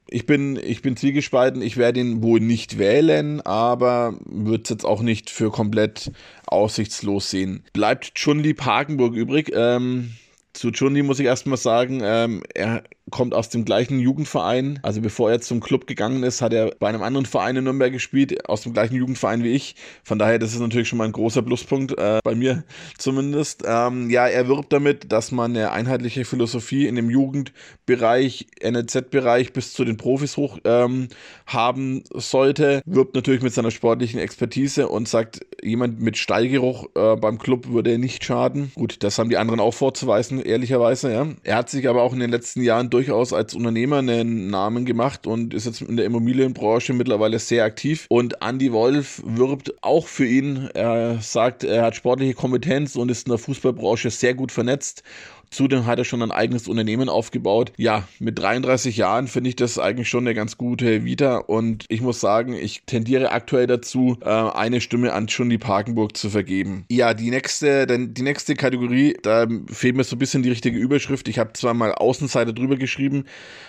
ich 0.09 0.27
bin, 0.27 0.57
ich 0.57 0.83
bin 0.83 0.97
zwiegespalten. 0.97 1.63
Ich 1.63 1.77
werde 1.77 2.01
ihn 2.01 2.23
wohl 2.23 2.41
nicht 2.41 2.79
wählen, 2.79 3.41
aber 3.41 4.19
würde 4.25 4.63
es 4.65 4.71
jetzt 4.71 4.85
auch 4.85 5.03
nicht 5.03 5.31
für 5.31 5.51
komplett 5.51 6.13
aussichtslos 6.47 7.31
sehen. 7.31 7.65
Bleibt 7.73 8.15
Chunli 8.15 8.55
Parkenburg 8.55 9.15
übrig. 9.15 9.51
Ähm, 9.55 10.13
zu 10.53 10.71
Chunli 10.71 11.03
muss 11.03 11.19
ich 11.19 11.27
erstmal 11.27 11.59
sagen, 11.59 12.01
ähm, 12.03 12.43
er 12.55 12.85
kommt 13.11 13.35
aus 13.35 13.49
dem 13.49 13.65
gleichen 13.65 14.01
Jugendverein. 14.01 14.81
Also 14.83 15.01
bevor 15.01 15.31
er 15.31 15.41
zum 15.41 15.61
Club 15.61 15.87
gegangen 15.87 16.23
ist, 16.23 16.43
hat 16.43 16.53
er 16.53 16.73
bei 16.79 16.89
einem 16.89 17.03
anderen 17.03 17.27
Verein 17.27 17.57
in 17.57 17.65
Nürnberg 17.65 17.93
gespielt, 17.93 18.49
aus 18.49 18.63
dem 18.63 18.73
gleichen 18.73 18.97
Jugendverein 18.97 19.45
wie 19.45 19.53
ich. 19.53 19.77
Von 20.03 20.19
daher, 20.19 20.39
das 20.39 20.53
ist 20.53 20.61
natürlich 20.61 20.89
schon 20.89 20.99
mal 20.99 21.05
ein 21.05 21.13
großer 21.13 21.43
Pluspunkt, 21.43 21.97
äh, 21.99 22.19
bei 22.25 22.35
mir 22.35 22.65
zumindest. 22.99 23.63
Ähm, 23.67 24.11
ja, 24.11 24.27
er 24.27 24.49
wirbt 24.49 24.73
damit, 24.73 25.13
dass 25.13 25.31
man 25.31 25.57
eine 25.57 25.71
einheitliche 25.71 26.25
Philosophie 26.25 26.87
in 26.87 26.97
dem 26.97 27.09
Jugendbereich, 27.09 28.47
NLZ-Bereich 28.63 29.53
bis 29.53 29.73
zu 29.73 29.85
den 29.85 29.97
Profis 29.97 30.37
hoch 30.37 30.59
ähm, 30.65 31.09
haben 31.47 32.03
sollte. 32.13 32.83
Wirbt 32.87 33.15
natürlich 33.15 33.43
mit 33.43 33.55
seiner 33.55 33.71
sportlichen 33.71 34.19
Expertise 34.19 34.89
und 34.89 35.09
sagt, 35.09 35.41
jemand 35.63 36.01
mit 36.01 36.17
Stallgeruch 36.17 36.89
äh, 36.95 37.17
beim 37.17 37.39
Club 37.39 37.69
würde 37.69 37.99
nicht 37.99 38.25
schaden. 38.25 38.73
Gut, 38.75 39.03
das 39.05 39.19
haben 39.19 39.31
die 39.31 39.37
anderen 39.37 39.61
auch 39.61 39.75
vorzuweisen, 39.75 40.41
ehrlicherweise. 40.41 41.13
Ja. 41.13 41.27
Er 41.45 41.57
hat 41.57 41.71
sich 41.71 41.89
aber 41.89 42.03
auch 42.03 42.13
in 42.13 42.21
den 42.21 42.31
letzten 42.31 42.63
Jahren 42.63 42.91
durchaus 42.97 43.35
als 43.35 43.53
Unternehmer 43.55 43.99
einen 43.99 44.49
Namen 44.49 44.87
gemacht 44.87 45.27
und 45.27 45.53
ist 45.53 45.67
jetzt 45.67 45.83
in 45.83 45.99
der 45.99 46.07
Immobilienbranche 46.07 46.95
mittlerweile 46.95 47.39
sehr 47.39 47.65
aktiv. 47.65 48.07
Und 48.09 48.39
Andy 48.41 48.73
Wolf 48.73 49.23
wirbt 49.27 49.75
auch 49.83 50.07
für 50.07 50.25
ihn. 50.25 50.71
Er 50.73 51.19
sagt, 51.21 51.63
er 51.63 51.83
hat 51.83 51.95
sportliche 51.95 52.33
Kompetenz 52.33 52.97
und 52.97 53.11
ist 53.11 53.27
in 53.27 53.33
der 53.33 53.39
Fußballbranche 53.39 54.09
sehr 54.09 54.33
gut 54.33 54.51
vernetzt 54.51 55.03
Zudem 55.51 55.87
hat 55.87 55.99
er 55.99 56.05
schon 56.05 56.23
ein 56.23 56.31
eigenes 56.31 56.69
Unternehmen 56.69 57.09
aufgebaut. 57.09 57.73
Ja, 57.77 58.07
mit 58.19 58.39
33 58.39 58.97
Jahren 58.97 59.29
finde 59.29 59.51
ich 59.51 59.57
das 59.57 59.79
eigentlich 59.79 60.09
schon 60.09 60.25
eine 60.25 60.35
ganz 60.35 60.57
gute 60.59 61.05
Vita 61.05 61.37
und 61.39 61.85
ich 61.89 62.01
muss 62.01 62.21
sagen, 62.21 62.53
ich 62.55 62.83
tendiere 62.87 63.31
aktuell 63.31 63.67
dazu, 63.67 64.19
äh, 64.23 64.29
eine 64.29 64.81
Stimme 64.81 65.13
an 65.13 65.27
Chundi 65.27 65.59
Parkenburg 65.59 66.17
zu 66.17 66.31
vergeben. 66.31 66.85
Ja, 66.91 67.15
die 67.15 67.31
nächste, 67.31 67.87
denn 67.87 68.15
die 68.15 68.23
nächste 68.23 68.55
Kategorie, 68.55 69.17
da 69.23 69.47
fehlt 69.69 69.97
mir 69.97 70.05
so 70.05 70.17
ein 70.17 70.19
bisschen 70.19 70.43
die 70.43 70.51
richtige 70.51 70.79
Überschrift. 70.79 71.29
Ich 71.29 71.39
habe 71.39 71.53
zwar 71.53 71.75
mal 71.75 71.93
Außenseiter 71.93 72.53
drüber 72.53 72.77
geschrieben, 72.77 73.25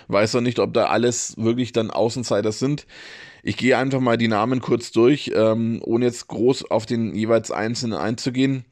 weiß 0.07 0.35
auch 0.35 0.41
nicht, 0.41 0.59
ob 0.59 0.73
da 0.73 0.85
alles 0.85 1.35
wirklich 1.37 1.71
dann 1.71 1.91
Außenseiter 1.91 2.51
sind. 2.51 2.85
Ich 3.43 3.55
gehe 3.55 3.77
einfach 3.77 4.01
mal 4.01 4.17
die 4.17 4.27
Namen 4.27 4.61
kurz 4.61 4.91
durch, 4.91 5.31
ähm, 5.33 5.81
ohne 5.83 6.05
jetzt 6.05 6.27
groß 6.27 6.69
auf 6.69 6.85
den 6.85 7.15
jeweils 7.15 7.51
einzelnen 7.51 7.97
einzugehen. 7.97 8.65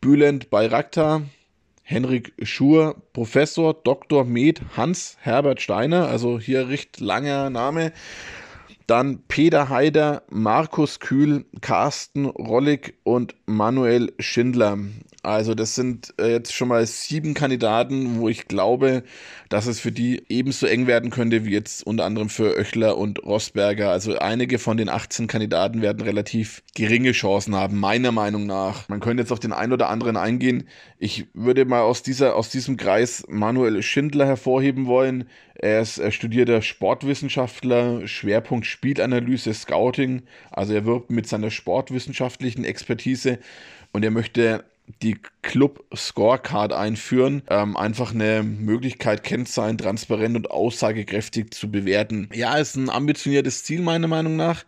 Bülent 0.00 0.50
Bayraktar, 0.50 1.22
Henrik 1.88 2.32
Schur, 2.42 2.96
Professor 3.12 3.72
Dr. 3.72 4.24
Med 4.24 4.60
Hans 4.76 5.16
Herbert 5.20 5.60
Steiner, 5.60 6.08
also 6.08 6.40
hier 6.40 6.68
recht 6.68 6.98
langer 6.98 7.48
Name. 7.48 7.92
Dann 8.88 9.20
Peter 9.28 9.68
Haider, 9.68 10.24
Markus 10.28 10.98
Kühl, 10.98 11.44
Carsten 11.60 12.26
Rollig 12.26 12.94
und 13.04 13.36
Manuel 13.46 14.12
Schindler. 14.18 14.78
Also 15.26 15.56
das 15.56 15.74
sind 15.74 16.14
äh, 16.20 16.30
jetzt 16.30 16.54
schon 16.54 16.68
mal 16.68 16.86
sieben 16.86 17.34
Kandidaten, 17.34 18.20
wo 18.20 18.28
ich 18.28 18.46
glaube, 18.46 19.02
dass 19.48 19.66
es 19.66 19.80
für 19.80 19.90
die 19.90 20.22
ebenso 20.28 20.66
eng 20.66 20.86
werden 20.86 21.10
könnte 21.10 21.44
wie 21.44 21.50
jetzt 21.50 21.84
unter 21.84 22.04
anderem 22.04 22.28
für 22.28 22.56
Oechler 22.56 22.96
und 22.96 23.24
Rosberger. 23.24 23.90
Also 23.90 24.16
einige 24.16 24.60
von 24.60 24.76
den 24.76 24.88
18 24.88 25.26
Kandidaten 25.26 25.82
werden 25.82 26.00
relativ 26.02 26.62
geringe 26.76 27.10
Chancen 27.10 27.56
haben, 27.56 27.80
meiner 27.80 28.12
Meinung 28.12 28.46
nach. 28.46 28.88
Man 28.88 29.00
könnte 29.00 29.24
jetzt 29.24 29.32
auf 29.32 29.40
den 29.40 29.52
einen 29.52 29.72
oder 29.72 29.88
anderen 29.88 30.16
eingehen. 30.16 30.68
Ich 30.96 31.26
würde 31.34 31.64
mal 31.64 31.80
aus 31.80 32.04
dieser, 32.04 32.36
aus 32.36 32.50
diesem 32.50 32.76
Kreis 32.76 33.24
Manuel 33.28 33.82
Schindler 33.82 34.26
hervorheben 34.26 34.86
wollen. 34.86 35.28
Er 35.56 35.80
ist 35.80 35.98
er 35.98 36.12
studierter 36.12 36.62
Sportwissenschaftler, 36.62 38.06
Schwerpunkt 38.06 38.64
Spielanalyse, 38.64 39.52
Scouting. 39.54 40.22
Also 40.52 40.72
er 40.72 40.84
wirbt 40.84 41.10
mit 41.10 41.26
seiner 41.26 41.50
sportwissenschaftlichen 41.50 42.64
Expertise 42.64 43.40
und 43.92 44.04
er 44.04 44.12
möchte 44.12 44.64
die 45.02 45.18
Club 45.42 45.84
Scorecard 45.94 46.72
einführen. 46.72 47.42
Ähm, 47.48 47.76
einfach 47.76 48.14
eine 48.14 48.42
Möglichkeit, 48.42 49.22
Kennzahlen 49.22 49.78
transparent 49.78 50.36
und 50.36 50.50
aussagekräftig 50.50 51.52
zu 51.52 51.70
bewerten. 51.70 52.28
Ja, 52.32 52.56
ist 52.56 52.76
ein 52.76 52.90
ambitioniertes 52.90 53.64
Ziel 53.64 53.82
meiner 53.82 54.08
Meinung 54.08 54.36
nach. 54.36 54.64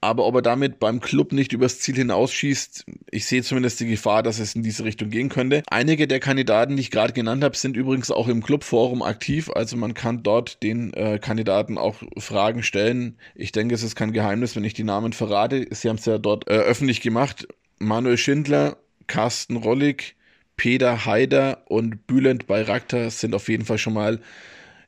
Aber 0.00 0.26
ob 0.26 0.34
er 0.34 0.42
damit 0.42 0.80
beim 0.80 1.00
Club 1.00 1.32
nicht 1.32 1.54
übers 1.54 1.80
Ziel 1.80 1.94
hinausschießt, 1.94 2.84
ich 3.10 3.24
sehe 3.24 3.42
zumindest 3.42 3.80
die 3.80 3.86
Gefahr, 3.86 4.22
dass 4.22 4.38
es 4.38 4.54
in 4.54 4.62
diese 4.62 4.84
Richtung 4.84 5.08
gehen 5.08 5.30
könnte. 5.30 5.62
Einige 5.68 6.06
der 6.06 6.20
Kandidaten, 6.20 6.76
die 6.76 6.82
ich 6.82 6.90
gerade 6.90 7.14
genannt 7.14 7.42
habe, 7.42 7.56
sind 7.56 7.74
übrigens 7.74 8.10
auch 8.10 8.28
im 8.28 8.42
Clubforum 8.42 9.00
aktiv. 9.00 9.50
Also 9.50 9.78
man 9.78 9.94
kann 9.94 10.22
dort 10.22 10.62
den 10.62 10.92
äh, 10.92 11.18
Kandidaten 11.18 11.78
auch 11.78 11.96
Fragen 12.18 12.62
stellen. 12.62 13.16
Ich 13.34 13.52
denke, 13.52 13.74
es 13.74 13.82
ist 13.82 13.96
kein 13.96 14.12
Geheimnis, 14.12 14.54
wenn 14.56 14.64
ich 14.64 14.74
die 14.74 14.84
Namen 14.84 15.14
verrate. 15.14 15.66
Sie 15.70 15.88
haben 15.88 15.96
es 15.96 16.04
ja 16.04 16.18
dort 16.18 16.48
äh, 16.48 16.52
öffentlich 16.52 17.00
gemacht. 17.00 17.48
Manuel 17.78 18.18
Schindler, 18.18 18.76
Carsten 19.06 19.56
Rollig, 19.56 20.16
Peter 20.56 21.04
Haider 21.04 21.62
und 21.66 22.06
Bülent 22.06 22.46
Bayraktar 22.46 23.10
sind 23.10 23.34
auf 23.34 23.48
jeden 23.48 23.64
Fall 23.64 23.78
schon 23.78 23.94
mal 23.94 24.20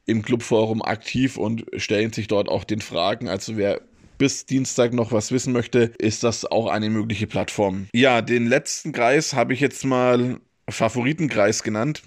im 0.06 0.22
Clubforum 0.22 0.82
aktiv 0.82 1.36
und 1.36 1.66
stellen 1.76 2.12
sich 2.12 2.28
dort 2.28 2.48
auch 2.48 2.64
den 2.64 2.80
Fragen. 2.80 3.28
Also 3.28 3.56
wer 3.56 3.80
bis 4.18 4.46
Dienstag 4.46 4.92
noch 4.92 5.12
was 5.12 5.32
wissen 5.32 5.52
möchte, 5.52 5.92
ist 5.98 6.22
das 6.22 6.44
auch 6.44 6.68
eine 6.68 6.88
mögliche 6.88 7.26
Plattform. 7.26 7.88
Ja, 7.92 8.22
den 8.22 8.46
letzten 8.46 8.92
Kreis 8.92 9.34
habe 9.34 9.52
ich 9.52 9.60
jetzt 9.60 9.84
mal 9.84 10.38
Favoritenkreis 10.68 11.62
genannt, 11.62 12.02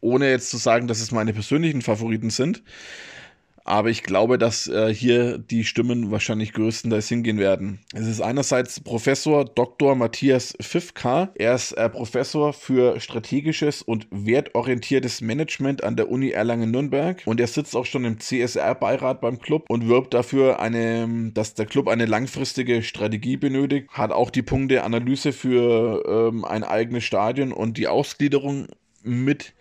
ohne 0.00 0.30
jetzt 0.30 0.50
zu 0.50 0.58
sagen, 0.58 0.86
dass 0.86 1.00
es 1.00 1.10
meine 1.10 1.32
persönlichen 1.32 1.82
Favoriten 1.82 2.30
sind. 2.30 2.62
Aber 3.64 3.88
ich 3.88 4.02
glaube, 4.02 4.36
dass 4.36 4.66
äh, 4.66 4.92
hier 4.92 5.38
die 5.38 5.64
Stimmen 5.64 6.10
wahrscheinlich 6.10 6.52
größtenteils 6.52 7.08
hingehen 7.08 7.38
werden. 7.38 7.80
Es 7.94 8.06
ist 8.06 8.20
einerseits 8.20 8.78
Professor 8.78 9.46
Dr. 9.46 9.94
Matthias 9.94 10.54
Pfiffka. 10.60 11.30
Er 11.34 11.54
ist 11.54 11.72
äh, 11.72 11.88
Professor 11.88 12.52
für 12.52 13.00
strategisches 13.00 13.80
und 13.80 14.06
wertorientiertes 14.10 15.22
Management 15.22 15.82
an 15.82 15.96
der 15.96 16.10
Uni 16.10 16.30
Erlangen-Nürnberg. 16.30 17.22
Und 17.24 17.40
er 17.40 17.46
sitzt 17.46 17.74
auch 17.74 17.86
schon 17.86 18.04
im 18.04 18.20
CSR-Beirat 18.20 19.22
beim 19.22 19.38
Club 19.38 19.64
und 19.68 19.88
wirbt 19.88 20.12
dafür, 20.12 20.60
eine, 20.60 21.30
dass 21.32 21.54
der 21.54 21.64
Club 21.64 21.88
eine 21.88 22.04
langfristige 22.04 22.82
Strategie 22.82 23.38
benötigt. 23.38 23.88
Hat 23.92 24.12
auch 24.12 24.28
die 24.28 24.42
Punkte 24.42 24.84
Analyse 24.84 25.32
für 25.32 26.04
ähm, 26.06 26.44
ein 26.44 26.64
eigenes 26.64 27.04
Stadion 27.04 27.50
und 27.50 27.78
die 27.78 27.88
Ausgliederung 27.88 28.66
mit 29.02 29.54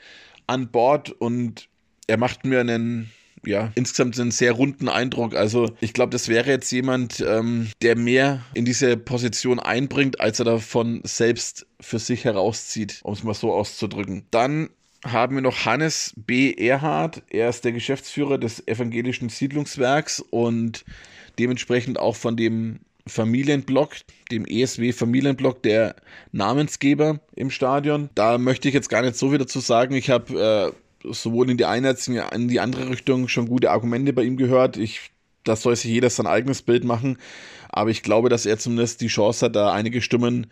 an 0.45 0.71
Bord. 0.71 1.09
Und 1.09 1.69
er 2.07 2.17
macht 2.17 2.43
mir 2.43 2.59
einen 2.59 3.09
ja, 3.45 3.71
insgesamt 3.75 4.19
einen 4.19 4.31
sehr 4.31 4.53
runden 4.53 4.89
Eindruck. 4.89 5.35
Also 5.35 5.71
ich 5.81 5.93
glaube, 5.93 6.11
das 6.11 6.27
wäre 6.27 6.49
jetzt 6.49 6.71
jemand, 6.71 7.19
ähm, 7.21 7.69
der 7.81 7.97
mehr 7.97 8.41
in 8.53 8.65
diese 8.65 8.97
Position 8.97 9.59
einbringt, 9.59 10.19
als 10.19 10.39
er 10.39 10.45
davon 10.45 11.01
selbst 11.03 11.65
für 11.79 11.99
sich 11.99 12.25
herauszieht, 12.25 12.99
um 13.03 13.13
es 13.13 13.23
mal 13.23 13.33
so 13.33 13.53
auszudrücken. 13.53 14.25
Dann 14.31 14.69
haben 15.05 15.35
wir 15.35 15.41
noch 15.41 15.65
Hannes 15.65 16.13
B. 16.15 16.53
Erhard. 16.53 17.23
Er 17.29 17.49
ist 17.49 17.65
der 17.65 17.73
Geschäftsführer 17.73 18.37
des 18.37 18.65
Evangelischen 18.67 19.29
Siedlungswerks 19.29 20.21
und 20.21 20.85
dementsprechend 21.39 21.99
auch 21.99 22.15
von 22.15 22.37
dem 22.37 22.79
Familienblock, 23.05 23.95
dem 24.31 24.45
ESW 24.45 24.93
Familienblock, 24.93 25.61
der 25.63 25.95
Namensgeber 26.31 27.19
im 27.35 27.49
Stadion. 27.49 28.09
Da 28.15 28.37
möchte 28.37 28.69
ich 28.69 28.73
jetzt 28.73 28.89
gar 28.89 29.01
nicht 29.01 29.17
so 29.17 29.29
viel 29.29 29.39
dazu 29.39 29.59
sagen. 29.59 29.93
Ich 29.95 30.09
habe 30.09 30.71
äh, 30.73 30.82
sowohl 31.03 31.49
in 31.49 31.57
die 31.57 31.65
eine 31.65 31.89
als 31.89 32.09
auch 32.09 32.31
in 32.31 32.47
die 32.47 32.59
andere 32.59 32.89
Richtung 32.89 33.27
schon 33.27 33.47
gute 33.47 33.71
Argumente 33.71 34.13
bei 34.13 34.23
ihm 34.23 34.37
gehört. 34.37 34.77
Ich, 34.77 35.11
das 35.43 35.61
soll 35.61 35.75
sich 35.75 35.91
jeder 35.91 36.09
sein 36.09 36.27
eigenes 36.27 36.61
Bild 36.61 36.83
machen. 36.83 37.17
Aber 37.69 37.89
ich 37.89 38.03
glaube, 38.03 38.29
dass 38.29 38.45
er 38.45 38.57
zumindest 38.57 39.01
die 39.01 39.07
Chance 39.07 39.45
hat, 39.45 39.55
da 39.55 39.73
einige 39.73 40.01
Stimmen 40.01 40.47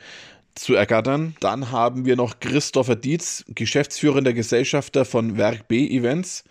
zu 0.55 0.73
ergattern. 0.73 1.35
Dann 1.39 1.71
haben 1.71 2.05
wir 2.05 2.15
noch 2.15 2.39
Christopher 2.39 2.95
Dietz, 2.95 3.45
geschäftsführender 3.47 4.33
Gesellschafter 4.33 5.05
von 5.05 5.37
Werk 5.37 5.67
B 5.67 5.87
Events. 5.87 6.43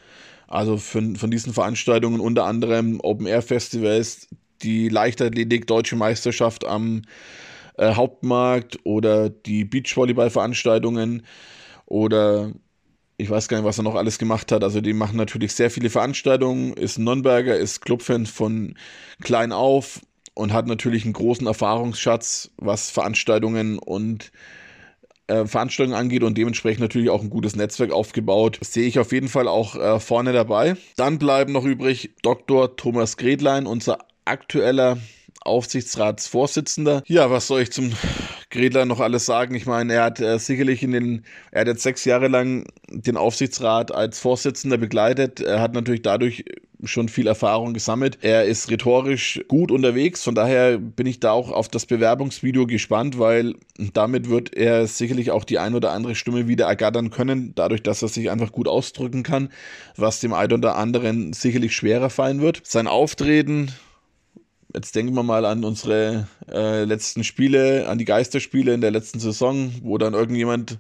Also 0.46 0.78
von, 0.78 1.16
von 1.16 1.30
diesen 1.30 1.52
Veranstaltungen 1.52 2.20
unter 2.20 2.44
anderem 2.44 2.98
Open 3.02 3.26
Air 3.26 3.42
Festivals, 3.42 4.28
die 4.62 4.88
Leichtathletik 4.88 5.66
Deutsche 5.66 5.96
Meisterschaft 5.96 6.66
am 6.66 7.02
äh, 7.76 7.94
Hauptmarkt 7.94 8.78
oder 8.84 9.30
die 9.30 9.64
Beachvolleyball-Veranstaltungen 9.64 11.24
oder 11.86 12.52
ich 13.20 13.30
weiß 13.30 13.48
gar 13.48 13.58
nicht, 13.58 13.66
was 13.66 13.78
er 13.78 13.84
noch 13.84 13.94
alles 13.94 14.18
gemacht 14.18 14.50
hat. 14.52 14.64
Also 14.64 14.80
die 14.80 14.92
machen 14.92 15.16
natürlich 15.16 15.52
sehr 15.52 15.70
viele 15.70 15.90
Veranstaltungen, 15.90 16.72
ist 16.74 16.98
Nürnberger, 16.98 17.56
ist 17.56 17.80
Clubfan 17.80 18.26
von 18.26 18.74
klein 19.22 19.52
auf 19.52 20.00
und 20.34 20.52
hat 20.52 20.66
natürlich 20.66 21.04
einen 21.04 21.12
großen 21.12 21.46
Erfahrungsschatz, 21.46 22.50
was 22.56 22.90
Veranstaltungen 22.90 23.78
und 23.78 24.32
äh, 25.26 25.46
Veranstaltungen 25.46 25.98
angeht 25.98 26.22
und 26.22 26.36
dementsprechend 26.36 26.80
natürlich 26.80 27.10
auch 27.10 27.22
ein 27.22 27.30
gutes 27.30 27.56
Netzwerk 27.56 27.92
aufgebaut. 27.92 28.58
Das 28.60 28.72
sehe 28.72 28.86
ich 28.86 28.98
auf 28.98 29.12
jeden 29.12 29.28
Fall 29.28 29.48
auch 29.48 29.76
äh, 29.76 30.00
vorne 30.00 30.32
dabei. 30.32 30.76
Dann 30.96 31.18
bleiben 31.18 31.52
noch 31.52 31.64
übrig 31.64 32.14
Dr. 32.22 32.76
Thomas 32.76 33.16
Gredlein, 33.16 33.66
unser 33.66 33.98
aktueller 34.24 34.98
Aufsichtsratsvorsitzender. 35.40 37.02
Ja, 37.06 37.30
was 37.30 37.46
soll 37.46 37.62
ich 37.62 37.72
zum 37.72 37.92
Gredler 38.50 38.84
noch 38.84 39.00
alles 39.00 39.26
sagen? 39.26 39.54
Ich 39.54 39.66
meine, 39.66 39.94
er 39.94 40.04
hat 40.04 40.20
äh, 40.20 40.38
sicherlich 40.38 40.82
in 40.82 40.92
den, 40.92 41.24
er 41.50 41.62
hat 41.62 41.68
jetzt 41.68 41.82
sechs 41.82 42.04
Jahre 42.04 42.28
lang 42.28 42.66
den 42.88 43.16
Aufsichtsrat 43.16 43.92
als 43.92 44.18
Vorsitzender 44.18 44.78
begleitet. 44.78 45.40
Er 45.40 45.60
hat 45.60 45.72
natürlich 45.72 46.02
dadurch 46.02 46.44
schon 46.84 47.08
viel 47.08 47.26
Erfahrung 47.26 47.74
gesammelt. 47.74 48.18
Er 48.22 48.44
ist 48.44 48.70
rhetorisch 48.70 49.40
gut 49.48 49.70
unterwegs, 49.70 50.22
von 50.22 50.34
daher 50.34 50.78
bin 50.78 51.06
ich 51.06 51.20
da 51.20 51.32
auch 51.32 51.50
auf 51.50 51.68
das 51.68 51.86
Bewerbungsvideo 51.86 52.66
gespannt, 52.66 53.18
weil 53.18 53.54
damit 53.92 54.28
wird 54.28 54.54
er 54.54 54.86
sicherlich 54.86 55.30
auch 55.30 55.44
die 55.44 55.58
ein 55.58 55.74
oder 55.74 55.92
andere 55.92 56.14
Stimme 56.14 56.48
wieder 56.48 56.66
ergattern 56.66 57.10
können, 57.10 57.52
dadurch, 57.54 57.82
dass 57.82 58.02
er 58.02 58.08
sich 58.08 58.30
einfach 58.30 58.52
gut 58.52 58.68
ausdrücken 58.68 59.22
kann, 59.22 59.50
was 59.96 60.20
dem 60.20 60.32
einen 60.32 60.54
oder 60.54 60.76
anderen 60.76 61.32
sicherlich 61.32 61.74
schwerer 61.74 62.10
fallen 62.10 62.40
wird. 62.40 62.62
Sein 62.64 62.86
Auftreten 62.86 63.72
jetzt 64.74 64.94
denken 64.94 65.14
wir 65.14 65.22
mal 65.22 65.44
an 65.44 65.64
unsere 65.64 66.26
äh, 66.50 66.84
letzten 66.84 67.24
Spiele, 67.24 67.88
an 67.88 67.98
die 67.98 68.04
Geisterspiele 68.04 68.74
in 68.74 68.80
der 68.80 68.90
letzten 68.90 69.20
Saison, 69.20 69.72
wo 69.82 69.98
dann 69.98 70.14
irgendjemand 70.14 70.78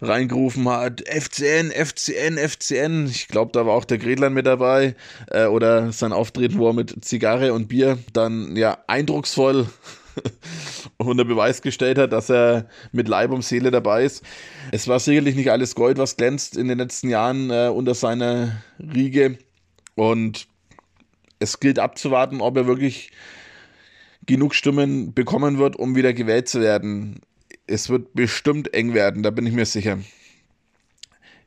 reingerufen 0.00 0.68
hat, 0.68 1.02
FCN, 1.08 1.70
FCN, 1.70 2.36
FCN. 2.36 3.06
Ich 3.06 3.28
glaube, 3.28 3.52
da 3.52 3.66
war 3.66 3.74
auch 3.74 3.84
der 3.84 3.98
Gredlein 3.98 4.34
mit 4.34 4.46
dabei. 4.46 4.94
Äh, 5.30 5.46
oder 5.46 5.92
sein 5.92 6.12
Auftreten, 6.12 6.58
wo 6.58 6.68
er 6.68 6.74
mit 6.74 7.04
Zigarre 7.04 7.52
und 7.52 7.68
Bier 7.68 7.98
dann 8.12 8.56
ja 8.56 8.78
eindrucksvoll 8.86 9.66
unter 10.98 11.24
Beweis 11.24 11.62
gestellt 11.62 11.98
hat, 11.98 12.12
dass 12.12 12.30
er 12.30 12.68
mit 12.92 13.08
Leib 13.08 13.30
und 13.30 13.44
Seele 13.44 13.70
dabei 13.70 14.04
ist. 14.04 14.22
Es 14.72 14.88
war 14.88 15.00
sicherlich 15.00 15.34
nicht 15.34 15.50
alles 15.50 15.74
Gold, 15.74 15.98
was 15.98 16.16
glänzt 16.16 16.56
in 16.56 16.68
den 16.68 16.78
letzten 16.78 17.08
Jahren 17.08 17.50
äh, 17.50 17.70
unter 17.74 17.94
seiner 17.94 18.62
Riege. 18.78 19.38
Und 19.94 20.46
es 21.38 21.60
gilt 21.60 21.78
abzuwarten, 21.78 22.40
ob 22.40 22.56
er 22.56 22.66
wirklich 22.66 23.10
genug 24.26 24.54
Stimmen 24.54 25.14
bekommen 25.14 25.58
wird, 25.58 25.76
um 25.76 25.94
wieder 25.94 26.12
gewählt 26.12 26.48
zu 26.48 26.60
werden 26.60 27.20
es 27.66 27.88
wird 27.88 28.14
bestimmt 28.14 28.72
eng 28.74 28.94
werden, 28.94 29.22
da 29.22 29.30
bin 29.30 29.46
ich 29.46 29.52
mir 29.52 29.66
sicher. 29.66 29.98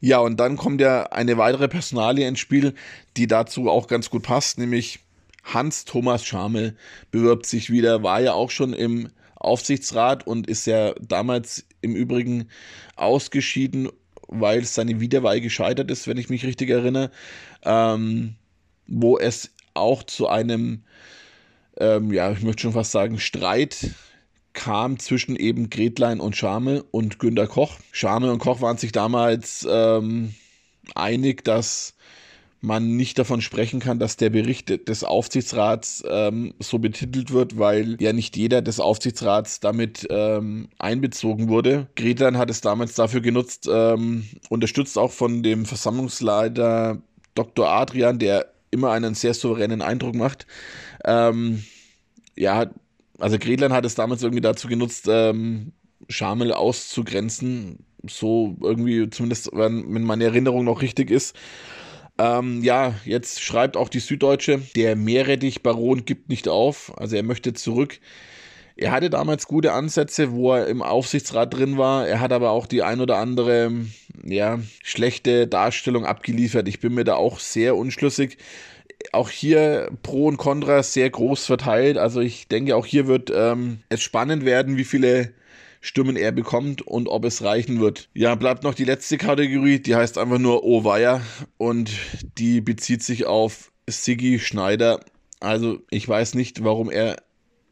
Ja, 0.02 0.20
und 0.20 0.40
dann 0.40 0.58
kommt 0.58 0.80
ja 0.82 1.04
eine 1.04 1.38
weitere 1.38 1.68
Personalie 1.68 2.28
ins 2.28 2.40
Spiel, 2.40 2.74
die 3.18 3.28
dazu 3.28 3.70
auch 3.70 3.88
ganz 3.88 4.10
gut 4.10 4.24
passt, 4.24 4.58
nämlich 4.58 5.00
Hans 5.44 5.86
Thomas 5.86 6.26
Schamel 6.26 6.78
bewirbt 7.12 7.46
sich 7.46 7.70
wieder, 7.70 8.04
war 8.04 8.22
ja 8.22 8.34
auch 8.34 8.52
schon 8.52 8.74
im 8.74 9.10
Aufsichtsrat 9.36 10.28
und 10.28 10.48
ist 10.48 10.68
ja 10.68 10.94
damals 11.02 11.66
im 11.82 11.96
Übrigen 11.96 12.50
ausgeschieden, 12.96 13.90
weil 14.28 14.64
seine 14.64 15.00
Wiederwahl 15.00 15.42
gescheitert 15.42 15.90
ist, 15.90 16.08
wenn 16.08 16.18
ich 16.18 16.30
mich 16.30 16.46
richtig 16.46 16.70
erinnere, 16.70 17.10
ähm, 17.64 18.36
wo 18.88 19.18
es 19.18 19.52
auch 19.74 20.04
zu 20.04 20.28
einem, 20.28 20.84
ähm, 21.80 22.12
ja, 22.14 22.32
ich 22.32 22.42
möchte 22.42 22.64
schon 22.64 22.74
fast 22.74 22.92
sagen, 22.92 23.20
Streit 23.20 23.92
kam 24.54 25.00
zwischen 25.00 25.36
eben 25.36 25.70
Gretlein 25.70 26.20
und 26.20 26.36
Schamel 26.36 26.84
und 26.92 27.20
Günter 27.20 27.48
Koch. 27.48 27.78
Schamel 27.92 28.30
und 28.30 28.40
Koch 28.40 28.62
waren 28.62 28.78
sich 28.78 28.92
damals 28.92 29.68
ähm, 29.70 30.34
einig, 30.96 31.44
dass 31.44 31.94
man 32.62 32.96
nicht 32.98 33.18
davon 33.18 33.42
sprechen 33.42 33.80
kann, 33.80 34.00
dass 34.00 34.18
der 34.18 34.30
Bericht 34.30 34.90
des 34.90 35.04
Aufsichtsrats 35.04 36.04
ähm, 36.10 36.54
so 36.60 36.80
betitelt 36.80 37.32
wird, 37.32 37.58
weil 37.58 37.96
ja 38.02 38.12
nicht 38.12 38.36
jeder 38.36 38.62
des 38.62 38.80
Aufsichtsrats 38.80 39.60
damit 39.60 40.08
ähm, 40.10 40.68
einbezogen 40.78 41.48
wurde. 41.48 41.88
Gretlein 41.96 42.38
hat 42.38 42.50
es 42.50 42.62
damals 42.62 42.96
dafür 42.96 43.22
genutzt, 43.22 43.70
ähm, 43.72 44.28
unterstützt 44.50 44.98
auch 44.98 45.12
von 45.12 45.42
dem 45.42 45.66
Versammlungsleiter 45.66 47.02
Dr. 47.34 47.70
Adrian, 47.70 48.20
der 48.20 48.48
immer 48.72 48.92
einen 48.92 49.16
sehr 49.16 49.34
souveränen 49.34 49.82
Eindruck 49.82 50.16
macht. 50.16 50.48
Ähm, 51.06 51.64
ja, 52.36 52.70
also 53.20 53.38
Gretlein 53.38 53.74
hat 53.74 53.86
es 53.86 53.96
damals 53.96 54.24
irgendwie 54.24 54.42
dazu 54.42 54.68
genutzt, 54.68 55.08
ähm, 55.10 55.74
Schamel 56.08 56.54
auszugrenzen. 56.54 57.86
So 58.08 58.56
irgendwie, 58.62 59.10
zumindest 59.10 59.50
wenn, 59.54 60.04
meine 60.04 60.24
Erinnerung 60.24 60.64
noch 60.64 60.82
richtig 60.82 61.12
ist. 61.12 61.36
Ähm, 62.18 62.64
ja, 62.64 62.96
jetzt 63.06 63.42
schreibt 63.42 63.78
auch 63.78 63.90
die 63.90 64.00
Süddeutsche, 64.00 64.62
der 64.76 64.96
Meerrettich-Baron 64.96 66.06
gibt 66.06 66.30
nicht 66.30 66.48
auf. 66.48 66.98
Also 66.98 67.16
er 67.16 67.24
möchte 67.24 67.54
zurück. 67.54 68.00
Er 68.82 68.92
hatte 68.92 69.10
damals 69.10 69.46
gute 69.46 69.74
Ansätze, 69.74 70.32
wo 70.32 70.54
er 70.54 70.68
im 70.68 70.82
Aufsichtsrat 70.82 71.54
drin 71.54 71.78
war. 71.78 72.08
Er 72.08 72.22
hat 72.22 72.32
aber 72.32 72.52
auch 72.52 72.66
die 72.66 72.82
ein 72.82 73.02
oder 73.02 73.18
andere, 73.18 73.72
ja, 74.24 74.60
schlechte 74.84 75.48
Darstellung 75.48 76.06
abgeliefert. 76.06 76.66
Ich 76.70 76.80
bin 76.80 76.94
mir 76.94 77.04
da 77.04 77.16
auch 77.16 77.40
sehr 77.40 77.76
unschlüssig 77.76 78.38
auch 79.14 79.30
hier 79.30 79.90
Pro 80.04 80.28
und 80.28 80.38
Contra 80.38 80.84
sehr 80.84 81.10
groß 81.10 81.46
verteilt. 81.46 81.98
Also 81.98 82.20
ich 82.20 82.48
denke, 82.48 82.76
auch 82.76 82.86
hier 82.86 83.08
wird 83.08 83.32
ähm, 83.34 83.80
es 83.88 84.02
spannend 84.02 84.44
werden, 84.44 84.76
wie 84.76 84.84
viele 84.84 85.34
Stimmen 85.82 86.18
er 86.18 86.34
bekommt 86.34 86.82
und 86.82 87.08
ob 87.08 87.24
es 87.24 87.42
reichen 87.42 87.80
wird. 87.80 88.10
Ja, 88.14 88.36
bleibt 88.36 88.64
noch 88.64 88.74
die 88.74 88.84
letzte 88.84 89.18
Kategorie, 89.18 89.80
die 89.80 89.96
heißt 89.96 90.18
einfach 90.18 90.38
nur 90.38 90.66
Ovaya 90.66 91.22
und 91.58 91.92
die 92.38 92.60
bezieht 92.60 93.04
sich 93.04 93.26
auf 93.26 93.72
Siggi 93.90 94.40
Schneider. 94.40 95.00
Also 95.40 95.80
ich 95.90 96.08
weiß 96.08 96.36
nicht, 96.36 96.64
warum 96.66 96.92
er 96.92 97.16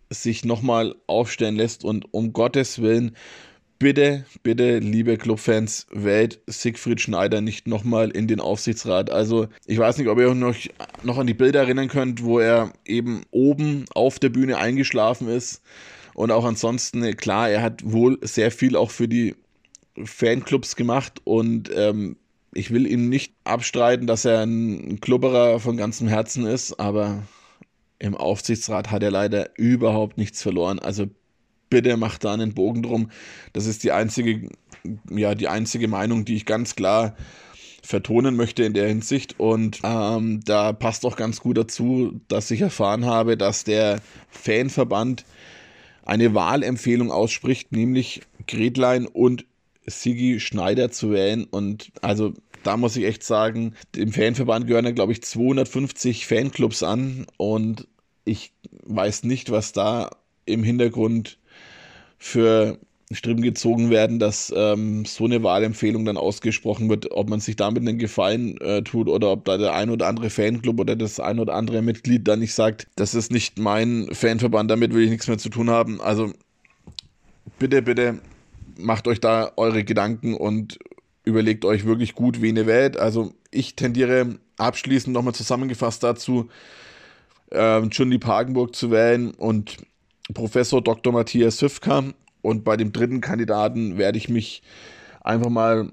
sich 0.09 0.45
nochmal 0.45 0.95
aufstellen 1.07 1.55
lässt 1.55 1.83
und 1.83 2.13
um 2.13 2.33
Gottes 2.33 2.81
Willen 2.81 3.15
bitte, 3.79 4.25
bitte, 4.43 4.79
liebe 4.79 5.17
Clubfans, 5.17 5.87
wählt 5.91 6.39
Siegfried 6.47 7.01
Schneider 7.01 7.41
nicht 7.41 7.67
nochmal 7.67 8.09
in 8.11 8.27
den 8.27 8.39
Aufsichtsrat. 8.39 9.09
Also, 9.09 9.47
ich 9.65 9.77
weiß 9.77 9.97
nicht, 9.97 10.07
ob 10.07 10.19
ihr 10.19 10.29
euch 10.29 10.35
noch, 10.35 10.55
noch 11.03 11.17
an 11.17 11.27
die 11.27 11.33
Bilder 11.33 11.61
erinnern 11.61 11.87
könnt, 11.87 12.23
wo 12.23 12.39
er 12.39 12.73
eben 12.85 13.21
oben 13.31 13.85
auf 13.93 14.19
der 14.19 14.29
Bühne 14.29 14.57
eingeschlafen 14.57 15.27
ist. 15.27 15.61
Und 16.13 16.31
auch 16.31 16.45
ansonsten, 16.45 17.15
klar, 17.15 17.49
er 17.49 17.61
hat 17.61 17.81
wohl 17.85 18.17
sehr 18.21 18.51
viel 18.51 18.75
auch 18.75 18.89
für 18.89 19.07
die 19.07 19.35
Fanclubs 20.03 20.75
gemacht 20.75 21.21
und 21.23 21.69
ähm, 21.73 22.17
ich 22.53 22.71
will 22.71 22.87
ihm 22.87 23.09
nicht 23.09 23.33
abstreiten, 23.43 24.07
dass 24.07 24.25
er 24.25 24.41
ein 24.41 24.99
Klubberer 24.99 25.59
von 25.59 25.77
ganzem 25.77 26.07
Herzen 26.07 26.45
ist, 26.45 26.79
aber 26.79 27.23
im 27.99 28.15
Aufsichtsrat 28.15 28.91
hat 28.91 29.03
er 29.03 29.11
leider 29.11 29.49
überhaupt 29.57 30.17
nichts 30.17 30.41
verloren. 30.41 30.79
Also 30.79 31.07
bitte 31.69 31.97
macht 31.97 32.23
da 32.23 32.33
einen 32.33 32.53
Bogen 32.53 32.83
drum. 32.83 33.09
Das 33.53 33.65
ist 33.65 33.83
die 33.83 33.91
einzige, 33.91 34.49
ja, 35.09 35.35
die 35.35 35.47
einzige 35.47 35.87
Meinung, 35.87 36.25
die 36.25 36.35
ich 36.35 36.45
ganz 36.45 36.75
klar 36.75 37.15
vertonen 37.81 38.35
möchte 38.35 38.63
in 38.63 38.73
der 38.73 38.87
Hinsicht. 38.87 39.39
Und 39.39 39.79
ähm, 39.83 40.41
da 40.45 40.73
passt 40.73 41.05
auch 41.05 41.15
ganz 41.15 41.39
gut 41.39 41.57
dazu, 41.57 42.19
dass 42.27 42.51
ich 42.51 42.61
erfahren 42.61 43.05
habe, 43.05 43.37
dass 43.37 43.63
der 43.63 43.99
Fanverband 44.29 45.25
eine 46.05 46.33
Wahlempfehlung 46.33 47.11
ausspricht, 47.11 47.71
nämlich 47.71 48.21
Gretlein 48.47 49.07
und 49.07 49.45
Sigi 49.85 50.39
Schneider 50.39 50.91
zu 50.91 51.11
wählen. 51.11 51.45
Und 51.45 51.91
also 52.01 52.33
da 52.67 52.75
muss 52.75 52.97
ich 52.97 53.05
echt 53.05 53.23
sagen, 53.23 53.73
dem 53.95 54.11
Fanverband 54.11 54.67
gehören 54.67 54.83
ja, 54.83 54.91
glaube 54.91 55.13
ich, 55.13 55.23
250 55.23 56.27
Fanclubs 56.27 56.83
an. 56.83 57.25
Und 57.37 57.87
ich 58.25 58.51
weiß 58.83 59.23
nicht, 59.23 59.51
was 59.51 59.71
da 59.71 60.09
im 60.45 60.63
Hintergrund 60.63 61.37
für 62.17 62.77
Streben 63.09 63.41
gezogen 63.41 63.89
werden, 63.89 64.19
dass 64.19 64.53
ähm, 64.53 65.05
so 65.05 65.23
eine 65.23 65.41
Wahlempfehlung 65.43 66.03
dann 66.03 66.17
ausgesprochen 66.17 66.89
wird, 66.89 67.09
ob 67.11 67.29
man 67.29 67.39
sich 67.39 67.55
damit 67.55 67.87
einen 67.87 67.99
Gefallen 67.99 68.59
äh, 68.59 68.83
tut 68.83 69.07
oder 69.07 69.31
ob 69.31 69.45
da 69.45 69.57
der 69.57 69.73
ein 69.73 69.89
oder 69.89 70.07
andere 70.07 70.29
Fanclub 70.29 70.81
oder 70.81 70.97
das 70.97 71.21
ein 71.21 71.39
oder 71.39 71.55
andere 71.55 71.81
Mitglied 71.81 72.27
dann 72.27 72.39
nicht 72.39 72.53
sagt, 72.53 72.87
das 72.97 73.15
ist 73.15 73.31
nicht 73.31 73.59
mein 73.59 74.09
Fanverband, 74.11 74.69
damit 74.69 74.93
will 74.93 75.05
ich 75.05 75.09
nichts 75.09 75.29
mehr 75.29 75.37
zu 75.37 75.47
tun 75.47 75.69
haben. 75.69 76.01
Also 76.01 76.33
bitte, 77.59 77.81
bitte 77.81 78.19
macht 78.77 79.07
euch 79.07 79.21
da 79.21 79.53
eure 79.55 79.85
Gedanken 79.85 80.33
und 80.33 80.77
überlegt 81.27 81.65
euch 81.65 81.85
wirklich 81.85 82.15
gut, 82.15 82.41
wen 82.41 82.55
ihr 82.55 82.67
wählt. 82.67 82.97
Also 82.97 83.33
ich 83.51 83.75
tendiere 83.75 84.39
abschließend 84.57 85.13
nochmal 85.13 85.35
zusammengefasst 85.35 86.03
dazu, 86.03 86.49
äh, 87.51 87.81
Jundi 87.81 88.17
Pagenburg 88.17 88.75
zu 88.75 88.91
wählen 88.91 89.31
und 89.31 89.77
Professor 90.33 90.81
Dr. 90.81 91.13
Matthias 91.13 91.61
Hüfka. 91.61 92.03
Und 92.41 92.63
bei 92.63 92.77
dem 92.77 92.91
dritten 92.91 93.21
Kandidaten 93.21 93.97
werde 93.97 94.17
ich 94.17 94.29
mich 94.29 94.63
einfach 95.21 95.49
mal 95.49 95.91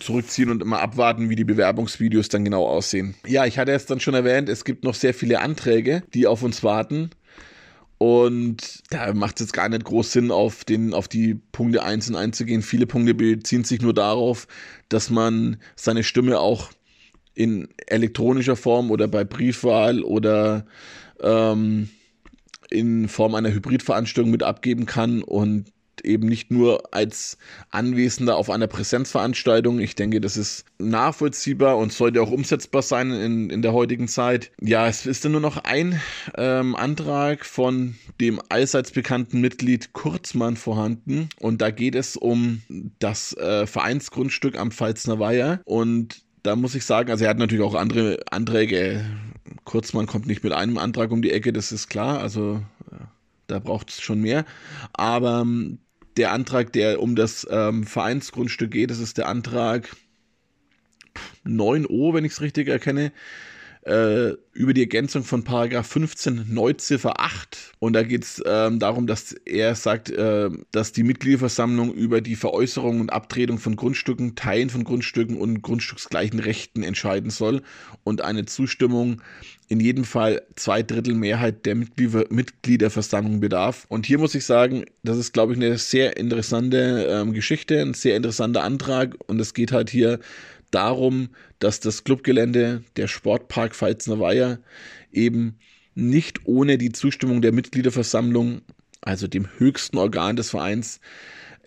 zurückziehen 0.00 0.50
und 0.50 0.62
immer 0.62 0.80
abwarten, 0.80 1.30
wie 1.30 1.36
die 1.36 1.44
Bewerbungsvideos 1.44 2.28
dann 2.28 2.44
genau 2.44 2.66
aussehen. 2.66 3.14
Ja, 3.26 3.46
ich 3.46 3.58
hatte 3.58 3.72
es 3.72 3.86
dann 3.86 4.00
schon 4.00 4.14
erwähnt, 4.14 4.48
es 4.48 4.64
gibt 4.64 4.82
noch 4.82 4.94
sehr 4.94 5.14
viele 5.14 5.40
Anträge, 5.40 6.02
die 6.12 6.26
auf 6.26 6.42
uns 6.42 6.64
warten. 6.64 7.10
Und 7.98 8.82
da 8.90 9.14
macht 9.14 9.36
es 9.36 9.46
jetzt 9.46 9.52
gar 9.52 9.68
nicht 9.68 9.84
groß 9.84 10.12
Sinn, 10.12 10.30
auf, 10.30 10.64
den, 10.64 10.94
auf 10.94 11.08
die 11.08 11.34
Punkte 11.52 11.84
einzeln 11.84 12.16
einzugehen. 12.16 12.62
Viele 12.62 12.86
Punkte 12.86 13.14
beziehen 13.14 13.64
sich 13.64 13.80
nur 13.80 13.94
darauf, 13.94 14.46
dass 14.88 15.10
man 15.10 15.58
seine 15.76 16.02
Stimme 16.02 16.40
auch 16.40 16.70
in 17.34 17.68
elektronischer 17.86 18.56
Form 18.56 18.90
oder 18.90 19.08
bei 19.08 19.24
Briefwahl 19.24 20.02
oder 20.02 20.66
ähm, 21.20 21.88
in 22.70 23.08
Form 23.08 23.34
einer 23.34 23.52
Hybridveranstaltung 23.52 24.30
mit 24.30 24.42
abgeben 24.42 24.86
kann 24.86 25.22
und 25.22 25.72
eben 26.02 26.26
nicht 26.26 26.50
nur 26.50 26.94
als 26.94 27.38
Anwesender 27.70 28.36
auf 28.36 28.50
einer 28.50 28.66
Präsenzveranstaltung. 28.66 29.78
Ich 29.78 29.94
denke, 29.94 30.20
das 30.20 30.36
ist 30.36 30.64
nachvollziehbar 30.78 31.76
und 31.78 31.92
sollte 31.92 32.22
auch 32.22 32.30
umsetzbar 32.30 32.82
sein 32.82 33.10
in, 33.10 33.50
in 33.50 33.62
der 33.62 33.72
heutigen 33.72 34.08
Zeit. 34.08 34.50
Ja, 34.60 34.88
es 34.88 35.06
ist 35.06 35.24
dann 35.24 35.32
nur 35.32 35.40
noch 35.40 35.58
ein 35.58 36.00
ähm, 36.36 36.74
Antrag 36.74 37.44
von 37.44 37.96
dem 38.20 38.40
allseits 38.48 38.90
bekannten 38.90 39.40
Mitglied 39.40 39.92
Kurzmann 39.92 40.56
vorhanden 40.56 41.28
und 41.38 41.60
da 41.60 41.70
geht 41.70 41.94
es 41.94 42.16
um 42.16 42.62
das 42.98 43.36
äh, 43.36 43.66
Vereinsgrundstück 43.66 44.58
am 44.58 44.70
Pfalzner 44.70 45.18
Weiher 45.18 45.60
und 45.64 46.22
da 46.42 46.56
muss 46.56 46.74
ich 46.74 46.84
sagen, 46.84 47.10
also 47.10 47.24
er 47.24 47.30
hat 47.30 47.38
natürlich 47.38 47.64
auch 47.64 47.74
andere 47.74 48.18
Anträge. 48.30 49.04
Kurzmann 49.64 50.06
kommt 50.06 50.26
nicht 50.26 50.44
mit 50.44 50.52
einem 50.52 50.76
Antrag 50.76 51.10
um 51.10 51.22
die 51.22 51.32
Ecke, 51.32 51.54
das 51.54 51.72
ist 51.72 51.88
klar. 51.88 52.20
Also 52.20 52.60
da 53.46 53.58
braucht 53.58 53.90
es 53.90 54.00
schon 54.00 54.20
mehr. 54.20 54.44
Aber 54.92 55.40
ähm, 55.40 55.78
der 56.16 56.32
Antrag, 56.32 56.72
der 56.72 57.00
um 57.00 57.16
das 57.16 57.46
ähm, 57.50 57.84
Vereinsgrundstück 57.84 58.70
geht, 58.70 58.90
das 58.90 58.98
ist 58.98 59.18
der 59.18 59.28
Antrag 59.28 59.88
9o, 61.44 62.14
wenn 62.14 62.24
ich 62.24 62.32
es 62.32 62.40
richtig 62.40 62.68
erkenne 62.68 63.12
äh, 63.84 64.32
über 64.52 64.72
die 64.72 64.80
Ergänzung 64.80 65.24
von 65.24 65.44
Paragraph 65.44 65.86
15 65.86 66.46
Neuziffer 66.48 67.20
8. 67.20 67.72
Und 67.80 67.92
da 67.92 68.02
geht 68.02 68.24
es 68.24 68.42
ähm, 68.46 68.78
darum, 68.78 69.06
dass 69.06 69.32
er 69.32 69.74
sagt, 69.74 70.10
äh, 70.10 70.48
dass 70.70 70.92
die 70.92 71.02
Mitgliederversammlung 71.02 71.92
über 71.92 72.20
die 72.20 72.36
Veräußerung 72.36 73.00
und 73.00 73.12
Abtretung 73.12 73.58
von 73.58 73.76
Grundstücken, 73.76 74.36
Teilen 74.36 74.70
von 74.70 74.84
Grundstücken 74.84 75.36
und 75.36 75.62
grundstücksgleichen 75.62 76.38
Rechten 76.38 76.82
entscheiden 76.82 77.30
soll 77.30 77.62
und 78.04 78.22
eine 78.22 78.46
Zustimmung 78.46 79.20
in 79.68 79.80
jedem 79.80 80.04
Fall 80.04 80.42
zwei 80.56 80.82
Drittel 80.82 81.14
Mehrheit 81.14 81.66
der 81.66 81.74
Mitgliederversammlung 81.74 83.40
bedarf. 83.40 83.86
Und 83.88 84.06
hier 84.06 84.18
muss 84.18 84.34
ich 84.34 84.44
sagen, 84.44 84.84
das 85.02 85.16
ist, 85.18 85.32
glaube 85.32 85.52
ich, 85.52 85.58
eine 85.58 85.78
sehr 85.78 86.16
interessante 86.16 87.06
ähm, 87.10 87.32
Geschichte, 87.32 87.80
ein 87.80 87.94
sehr 87.94 88.16
interessanter 88.16 88.62
Antrag. 88.62 89.16
Und 89.26 89.40
es 89.40 89.54
geht 89.54 89.72
halt 89.72 89.90
hier 89.90 90.20
darum, 90.74 91.28
dass 91.58 91.80
das 91.80 92.04
Clubgelände, 92.04 92.82
der 92.96 93.08
Sportpark 93.08 93.74
Pfalzner 93.74 94.20
Weiher, 94.20 94.58
eben 95.12 95.58
nicht 95.94 96.46
ohne 96.46 96.78
die 96.78 96.92
Zustimmung 96.92 97.40
der 97.40 97.52
Mitgliederversammlung, 97.52 98.62
also 99.00 99.28
dem 99.28 99.46
höchsten 99.58 99.98
Organ 99.98 100.36
des 100.36 100.50
Vereins, 100.50 101.00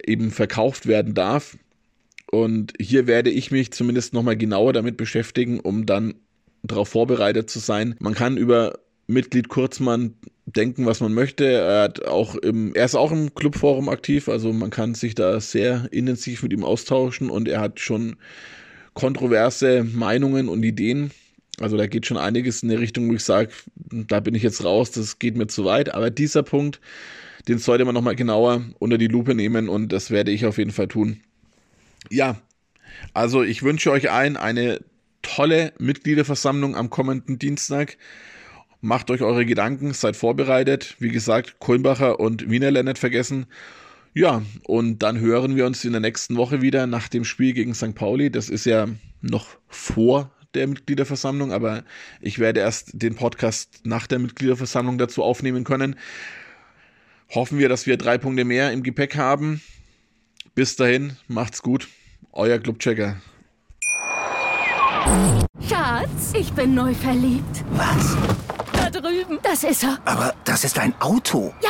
eben 0.05 0.31
verkauft 0.31 0.87
werden 0.87 1.13
darf. 1.13 1.57
Und 2.29 2.73
hier 2.79 3.07
werde 3.07 3.29
ich 3.29 3.51
mich 3.51 3.71
zumindest 3.71 4.13
nochmal 4.13 4.35
genauer 4.35 4.73
damit 4.73 4.97
beschäftigen, 4.97 5.59
um 5.59 5.85
dann 5.85 6.15
darauf 6.63 6.89
vorbereitet 6.89 7.49
zu 7.49 7.59
sein. 7.59 7.95
Man 7.99 8.13
kann 8.13 8.35
über 8.35 8.79
Mitglied 9.07 9.47
Kurzmann 9.47 10.15
denken, 10.45 10.85
was 10.85 10.99
man 10.99 11.13
möchte. 11.13 11.45
Er, 11.45 11.83
hat 11.83 12.05
auch 12.05 12.35
im, 12.35 12.73
er 12.75 12.85
ist 12.85 12.95
auch 12.95 13.11
im 13.11 13.33
Clubforum 13.33 13.87
aktiv, 13.89 14.27
also 14.27 14.51
man 14.51 14.69
kann 14.69 14.95
sich 14.95 15.15
da 15.15 15.39
sehr 15.39 15.87
intensiv 15.91 16.43
mit 16.43 16.51
ihm 16.51 16.63
austauschen 16.63 17.29
und 17.29 17.47
er 17.47 17.61
hat 17.61 17.79
schon 17.79 18.17
kontroverse 18.97 19.83
Meinungen 19.83 20.49
und 20.49 20.63
Ideen. 20.63 21.11
Also 21.61 21.77
da 21.77 21.85
geht 21.85 22.07
schon 22.07 22.17
einiges 22.17 22.63
in 22.63 22.71
eine 22.71 22.79
Richtung, 22.79 23.07
wo 23.07 23.13
ich 23.13 23.23
sage, 23.23 23.51
da 23.75 24.19
bin 24.19 24.33
ich 24.33 24.41
jetzt 24.41 24.63
raus, 24.63 24.89
das 24.89 25.19
geht 25.19 25.37
mir 25.37 25.45
zu 25.45 25.65
weit. 25.65 25.93
Aber 25.93 26.09
dieser 26.09 26.41
Punkt, 26.41 26.81
den 27.47 27.59
sollte 27.59 27.85
man 27.85 27.93
nochmal 27.93 28.15
genauer 28.15 28.63
unter 28.79 28.97
die 28.97 29.07
Lupe 29.07 29.35
nehmen 29.35 29.69
und 29.69 29.89
das 29.93 30.09
werde 30.09 30.31
ich 30.31 30.47
auf 30.47 30.57
jeden 30.57 30.71
Fall 30.71 30.87
tun. 30.87 31.21
Ja, 32.09 32.41
also 33.13 33.43
ich 33.43 33.61
wünsche 33.61 33.91
euch 33.91 34.09
allen 34.09 34.35
eine 34.35 34.79
tolle 35.21 35.73
Mitgliederversammlung 35.77 36.75
am 36.75 36.89
kommenden 36.89 37.37
Dienstag. 37.37 37.97
Macht 38.81 39.11
euch 39.11 39.21
eure 39.21 39.45
Gedanken, 39.45 39.93
seid 39.93 40.15
vorbereitet. 40.15 40.95
Wie 40.97 41.09
gesagt, 41.09 41.59
Kulmbacher 41.59 42.19
und 42.19 42.49
Wiener 42.49 42.71
nicht 42.81 42.97
vergessen. 42.97 43.45
Ja, 44.17 44.41
und 44.63 45.03
dann 45.03 45.19
hören 45.19 45.55
wir 45.55 45.67
uns 45.67 45.85
in 45.85 45.91
der 45.91 46.01
nächsten 46.01 46.37
Woche 46.37 46.59
wieder 46.59 46.87
nach 46.87 47.07
dem 47.07 47.23
Spiel 47.23 47.53
gegen 47.53 47.75
St. 47.75 47.93
Pauli. 47.93 48.31
Das 48.31 48.49
ist 48.49 48.65
ja 48.65 48.87
noch 49.21 49.45
vor 49.67 50.31
der 50.55 50.65
Mitgliederversammlung, 50.65 51.53
aber 51.53 51.83
ich 52.19 52.39
werde 52.39 52.61
erst 52.61 52.89
den 52.93 53.13
Podcast 53.13 53.81
nach 53.83 54.07
der 54.07 54.17
Mitgliederversammlung 54.17 54.97
dazu 54.97 55.21
aufnehmen 55.21 55.63
können. 55.63 55.97
Hoffen 57.29 57.59
wir, 57.59 57.69
dass 57.69 57.85
wir 57.85 57.95
drei 57.97 58.17
Punkte 58.17 58.43
mehr 58.43 58.71
im 58.71 58.81
Gepäck 58.81 59.17
haben. 59.17 59.61
Bis 60.55 60.75
dahin, 60.75 61.15
macht's 61.27 61.61
gut. 61.61 61.87
Euer 62.31 62.57
Clubchecker. 62.57 63.17
Schatz, 65.69 66.33
ich 66.33 66.51
bin 66.53 66.73
neu 66.73 66.95
verliebt. 66.95 67.63
Was? 67.69 68.17
Da 68.71 68.89
drüben. 68.89 69.37
Das 69.43 69.63
ist 69.63 69.83
er. 69.83 69.99
Aber 70.05 70.33
das 70.43 70.63
ist 70.63 70.79
ein 70.79 70.99
Auto. 70.99 71.53
Ja, 71.61 71.69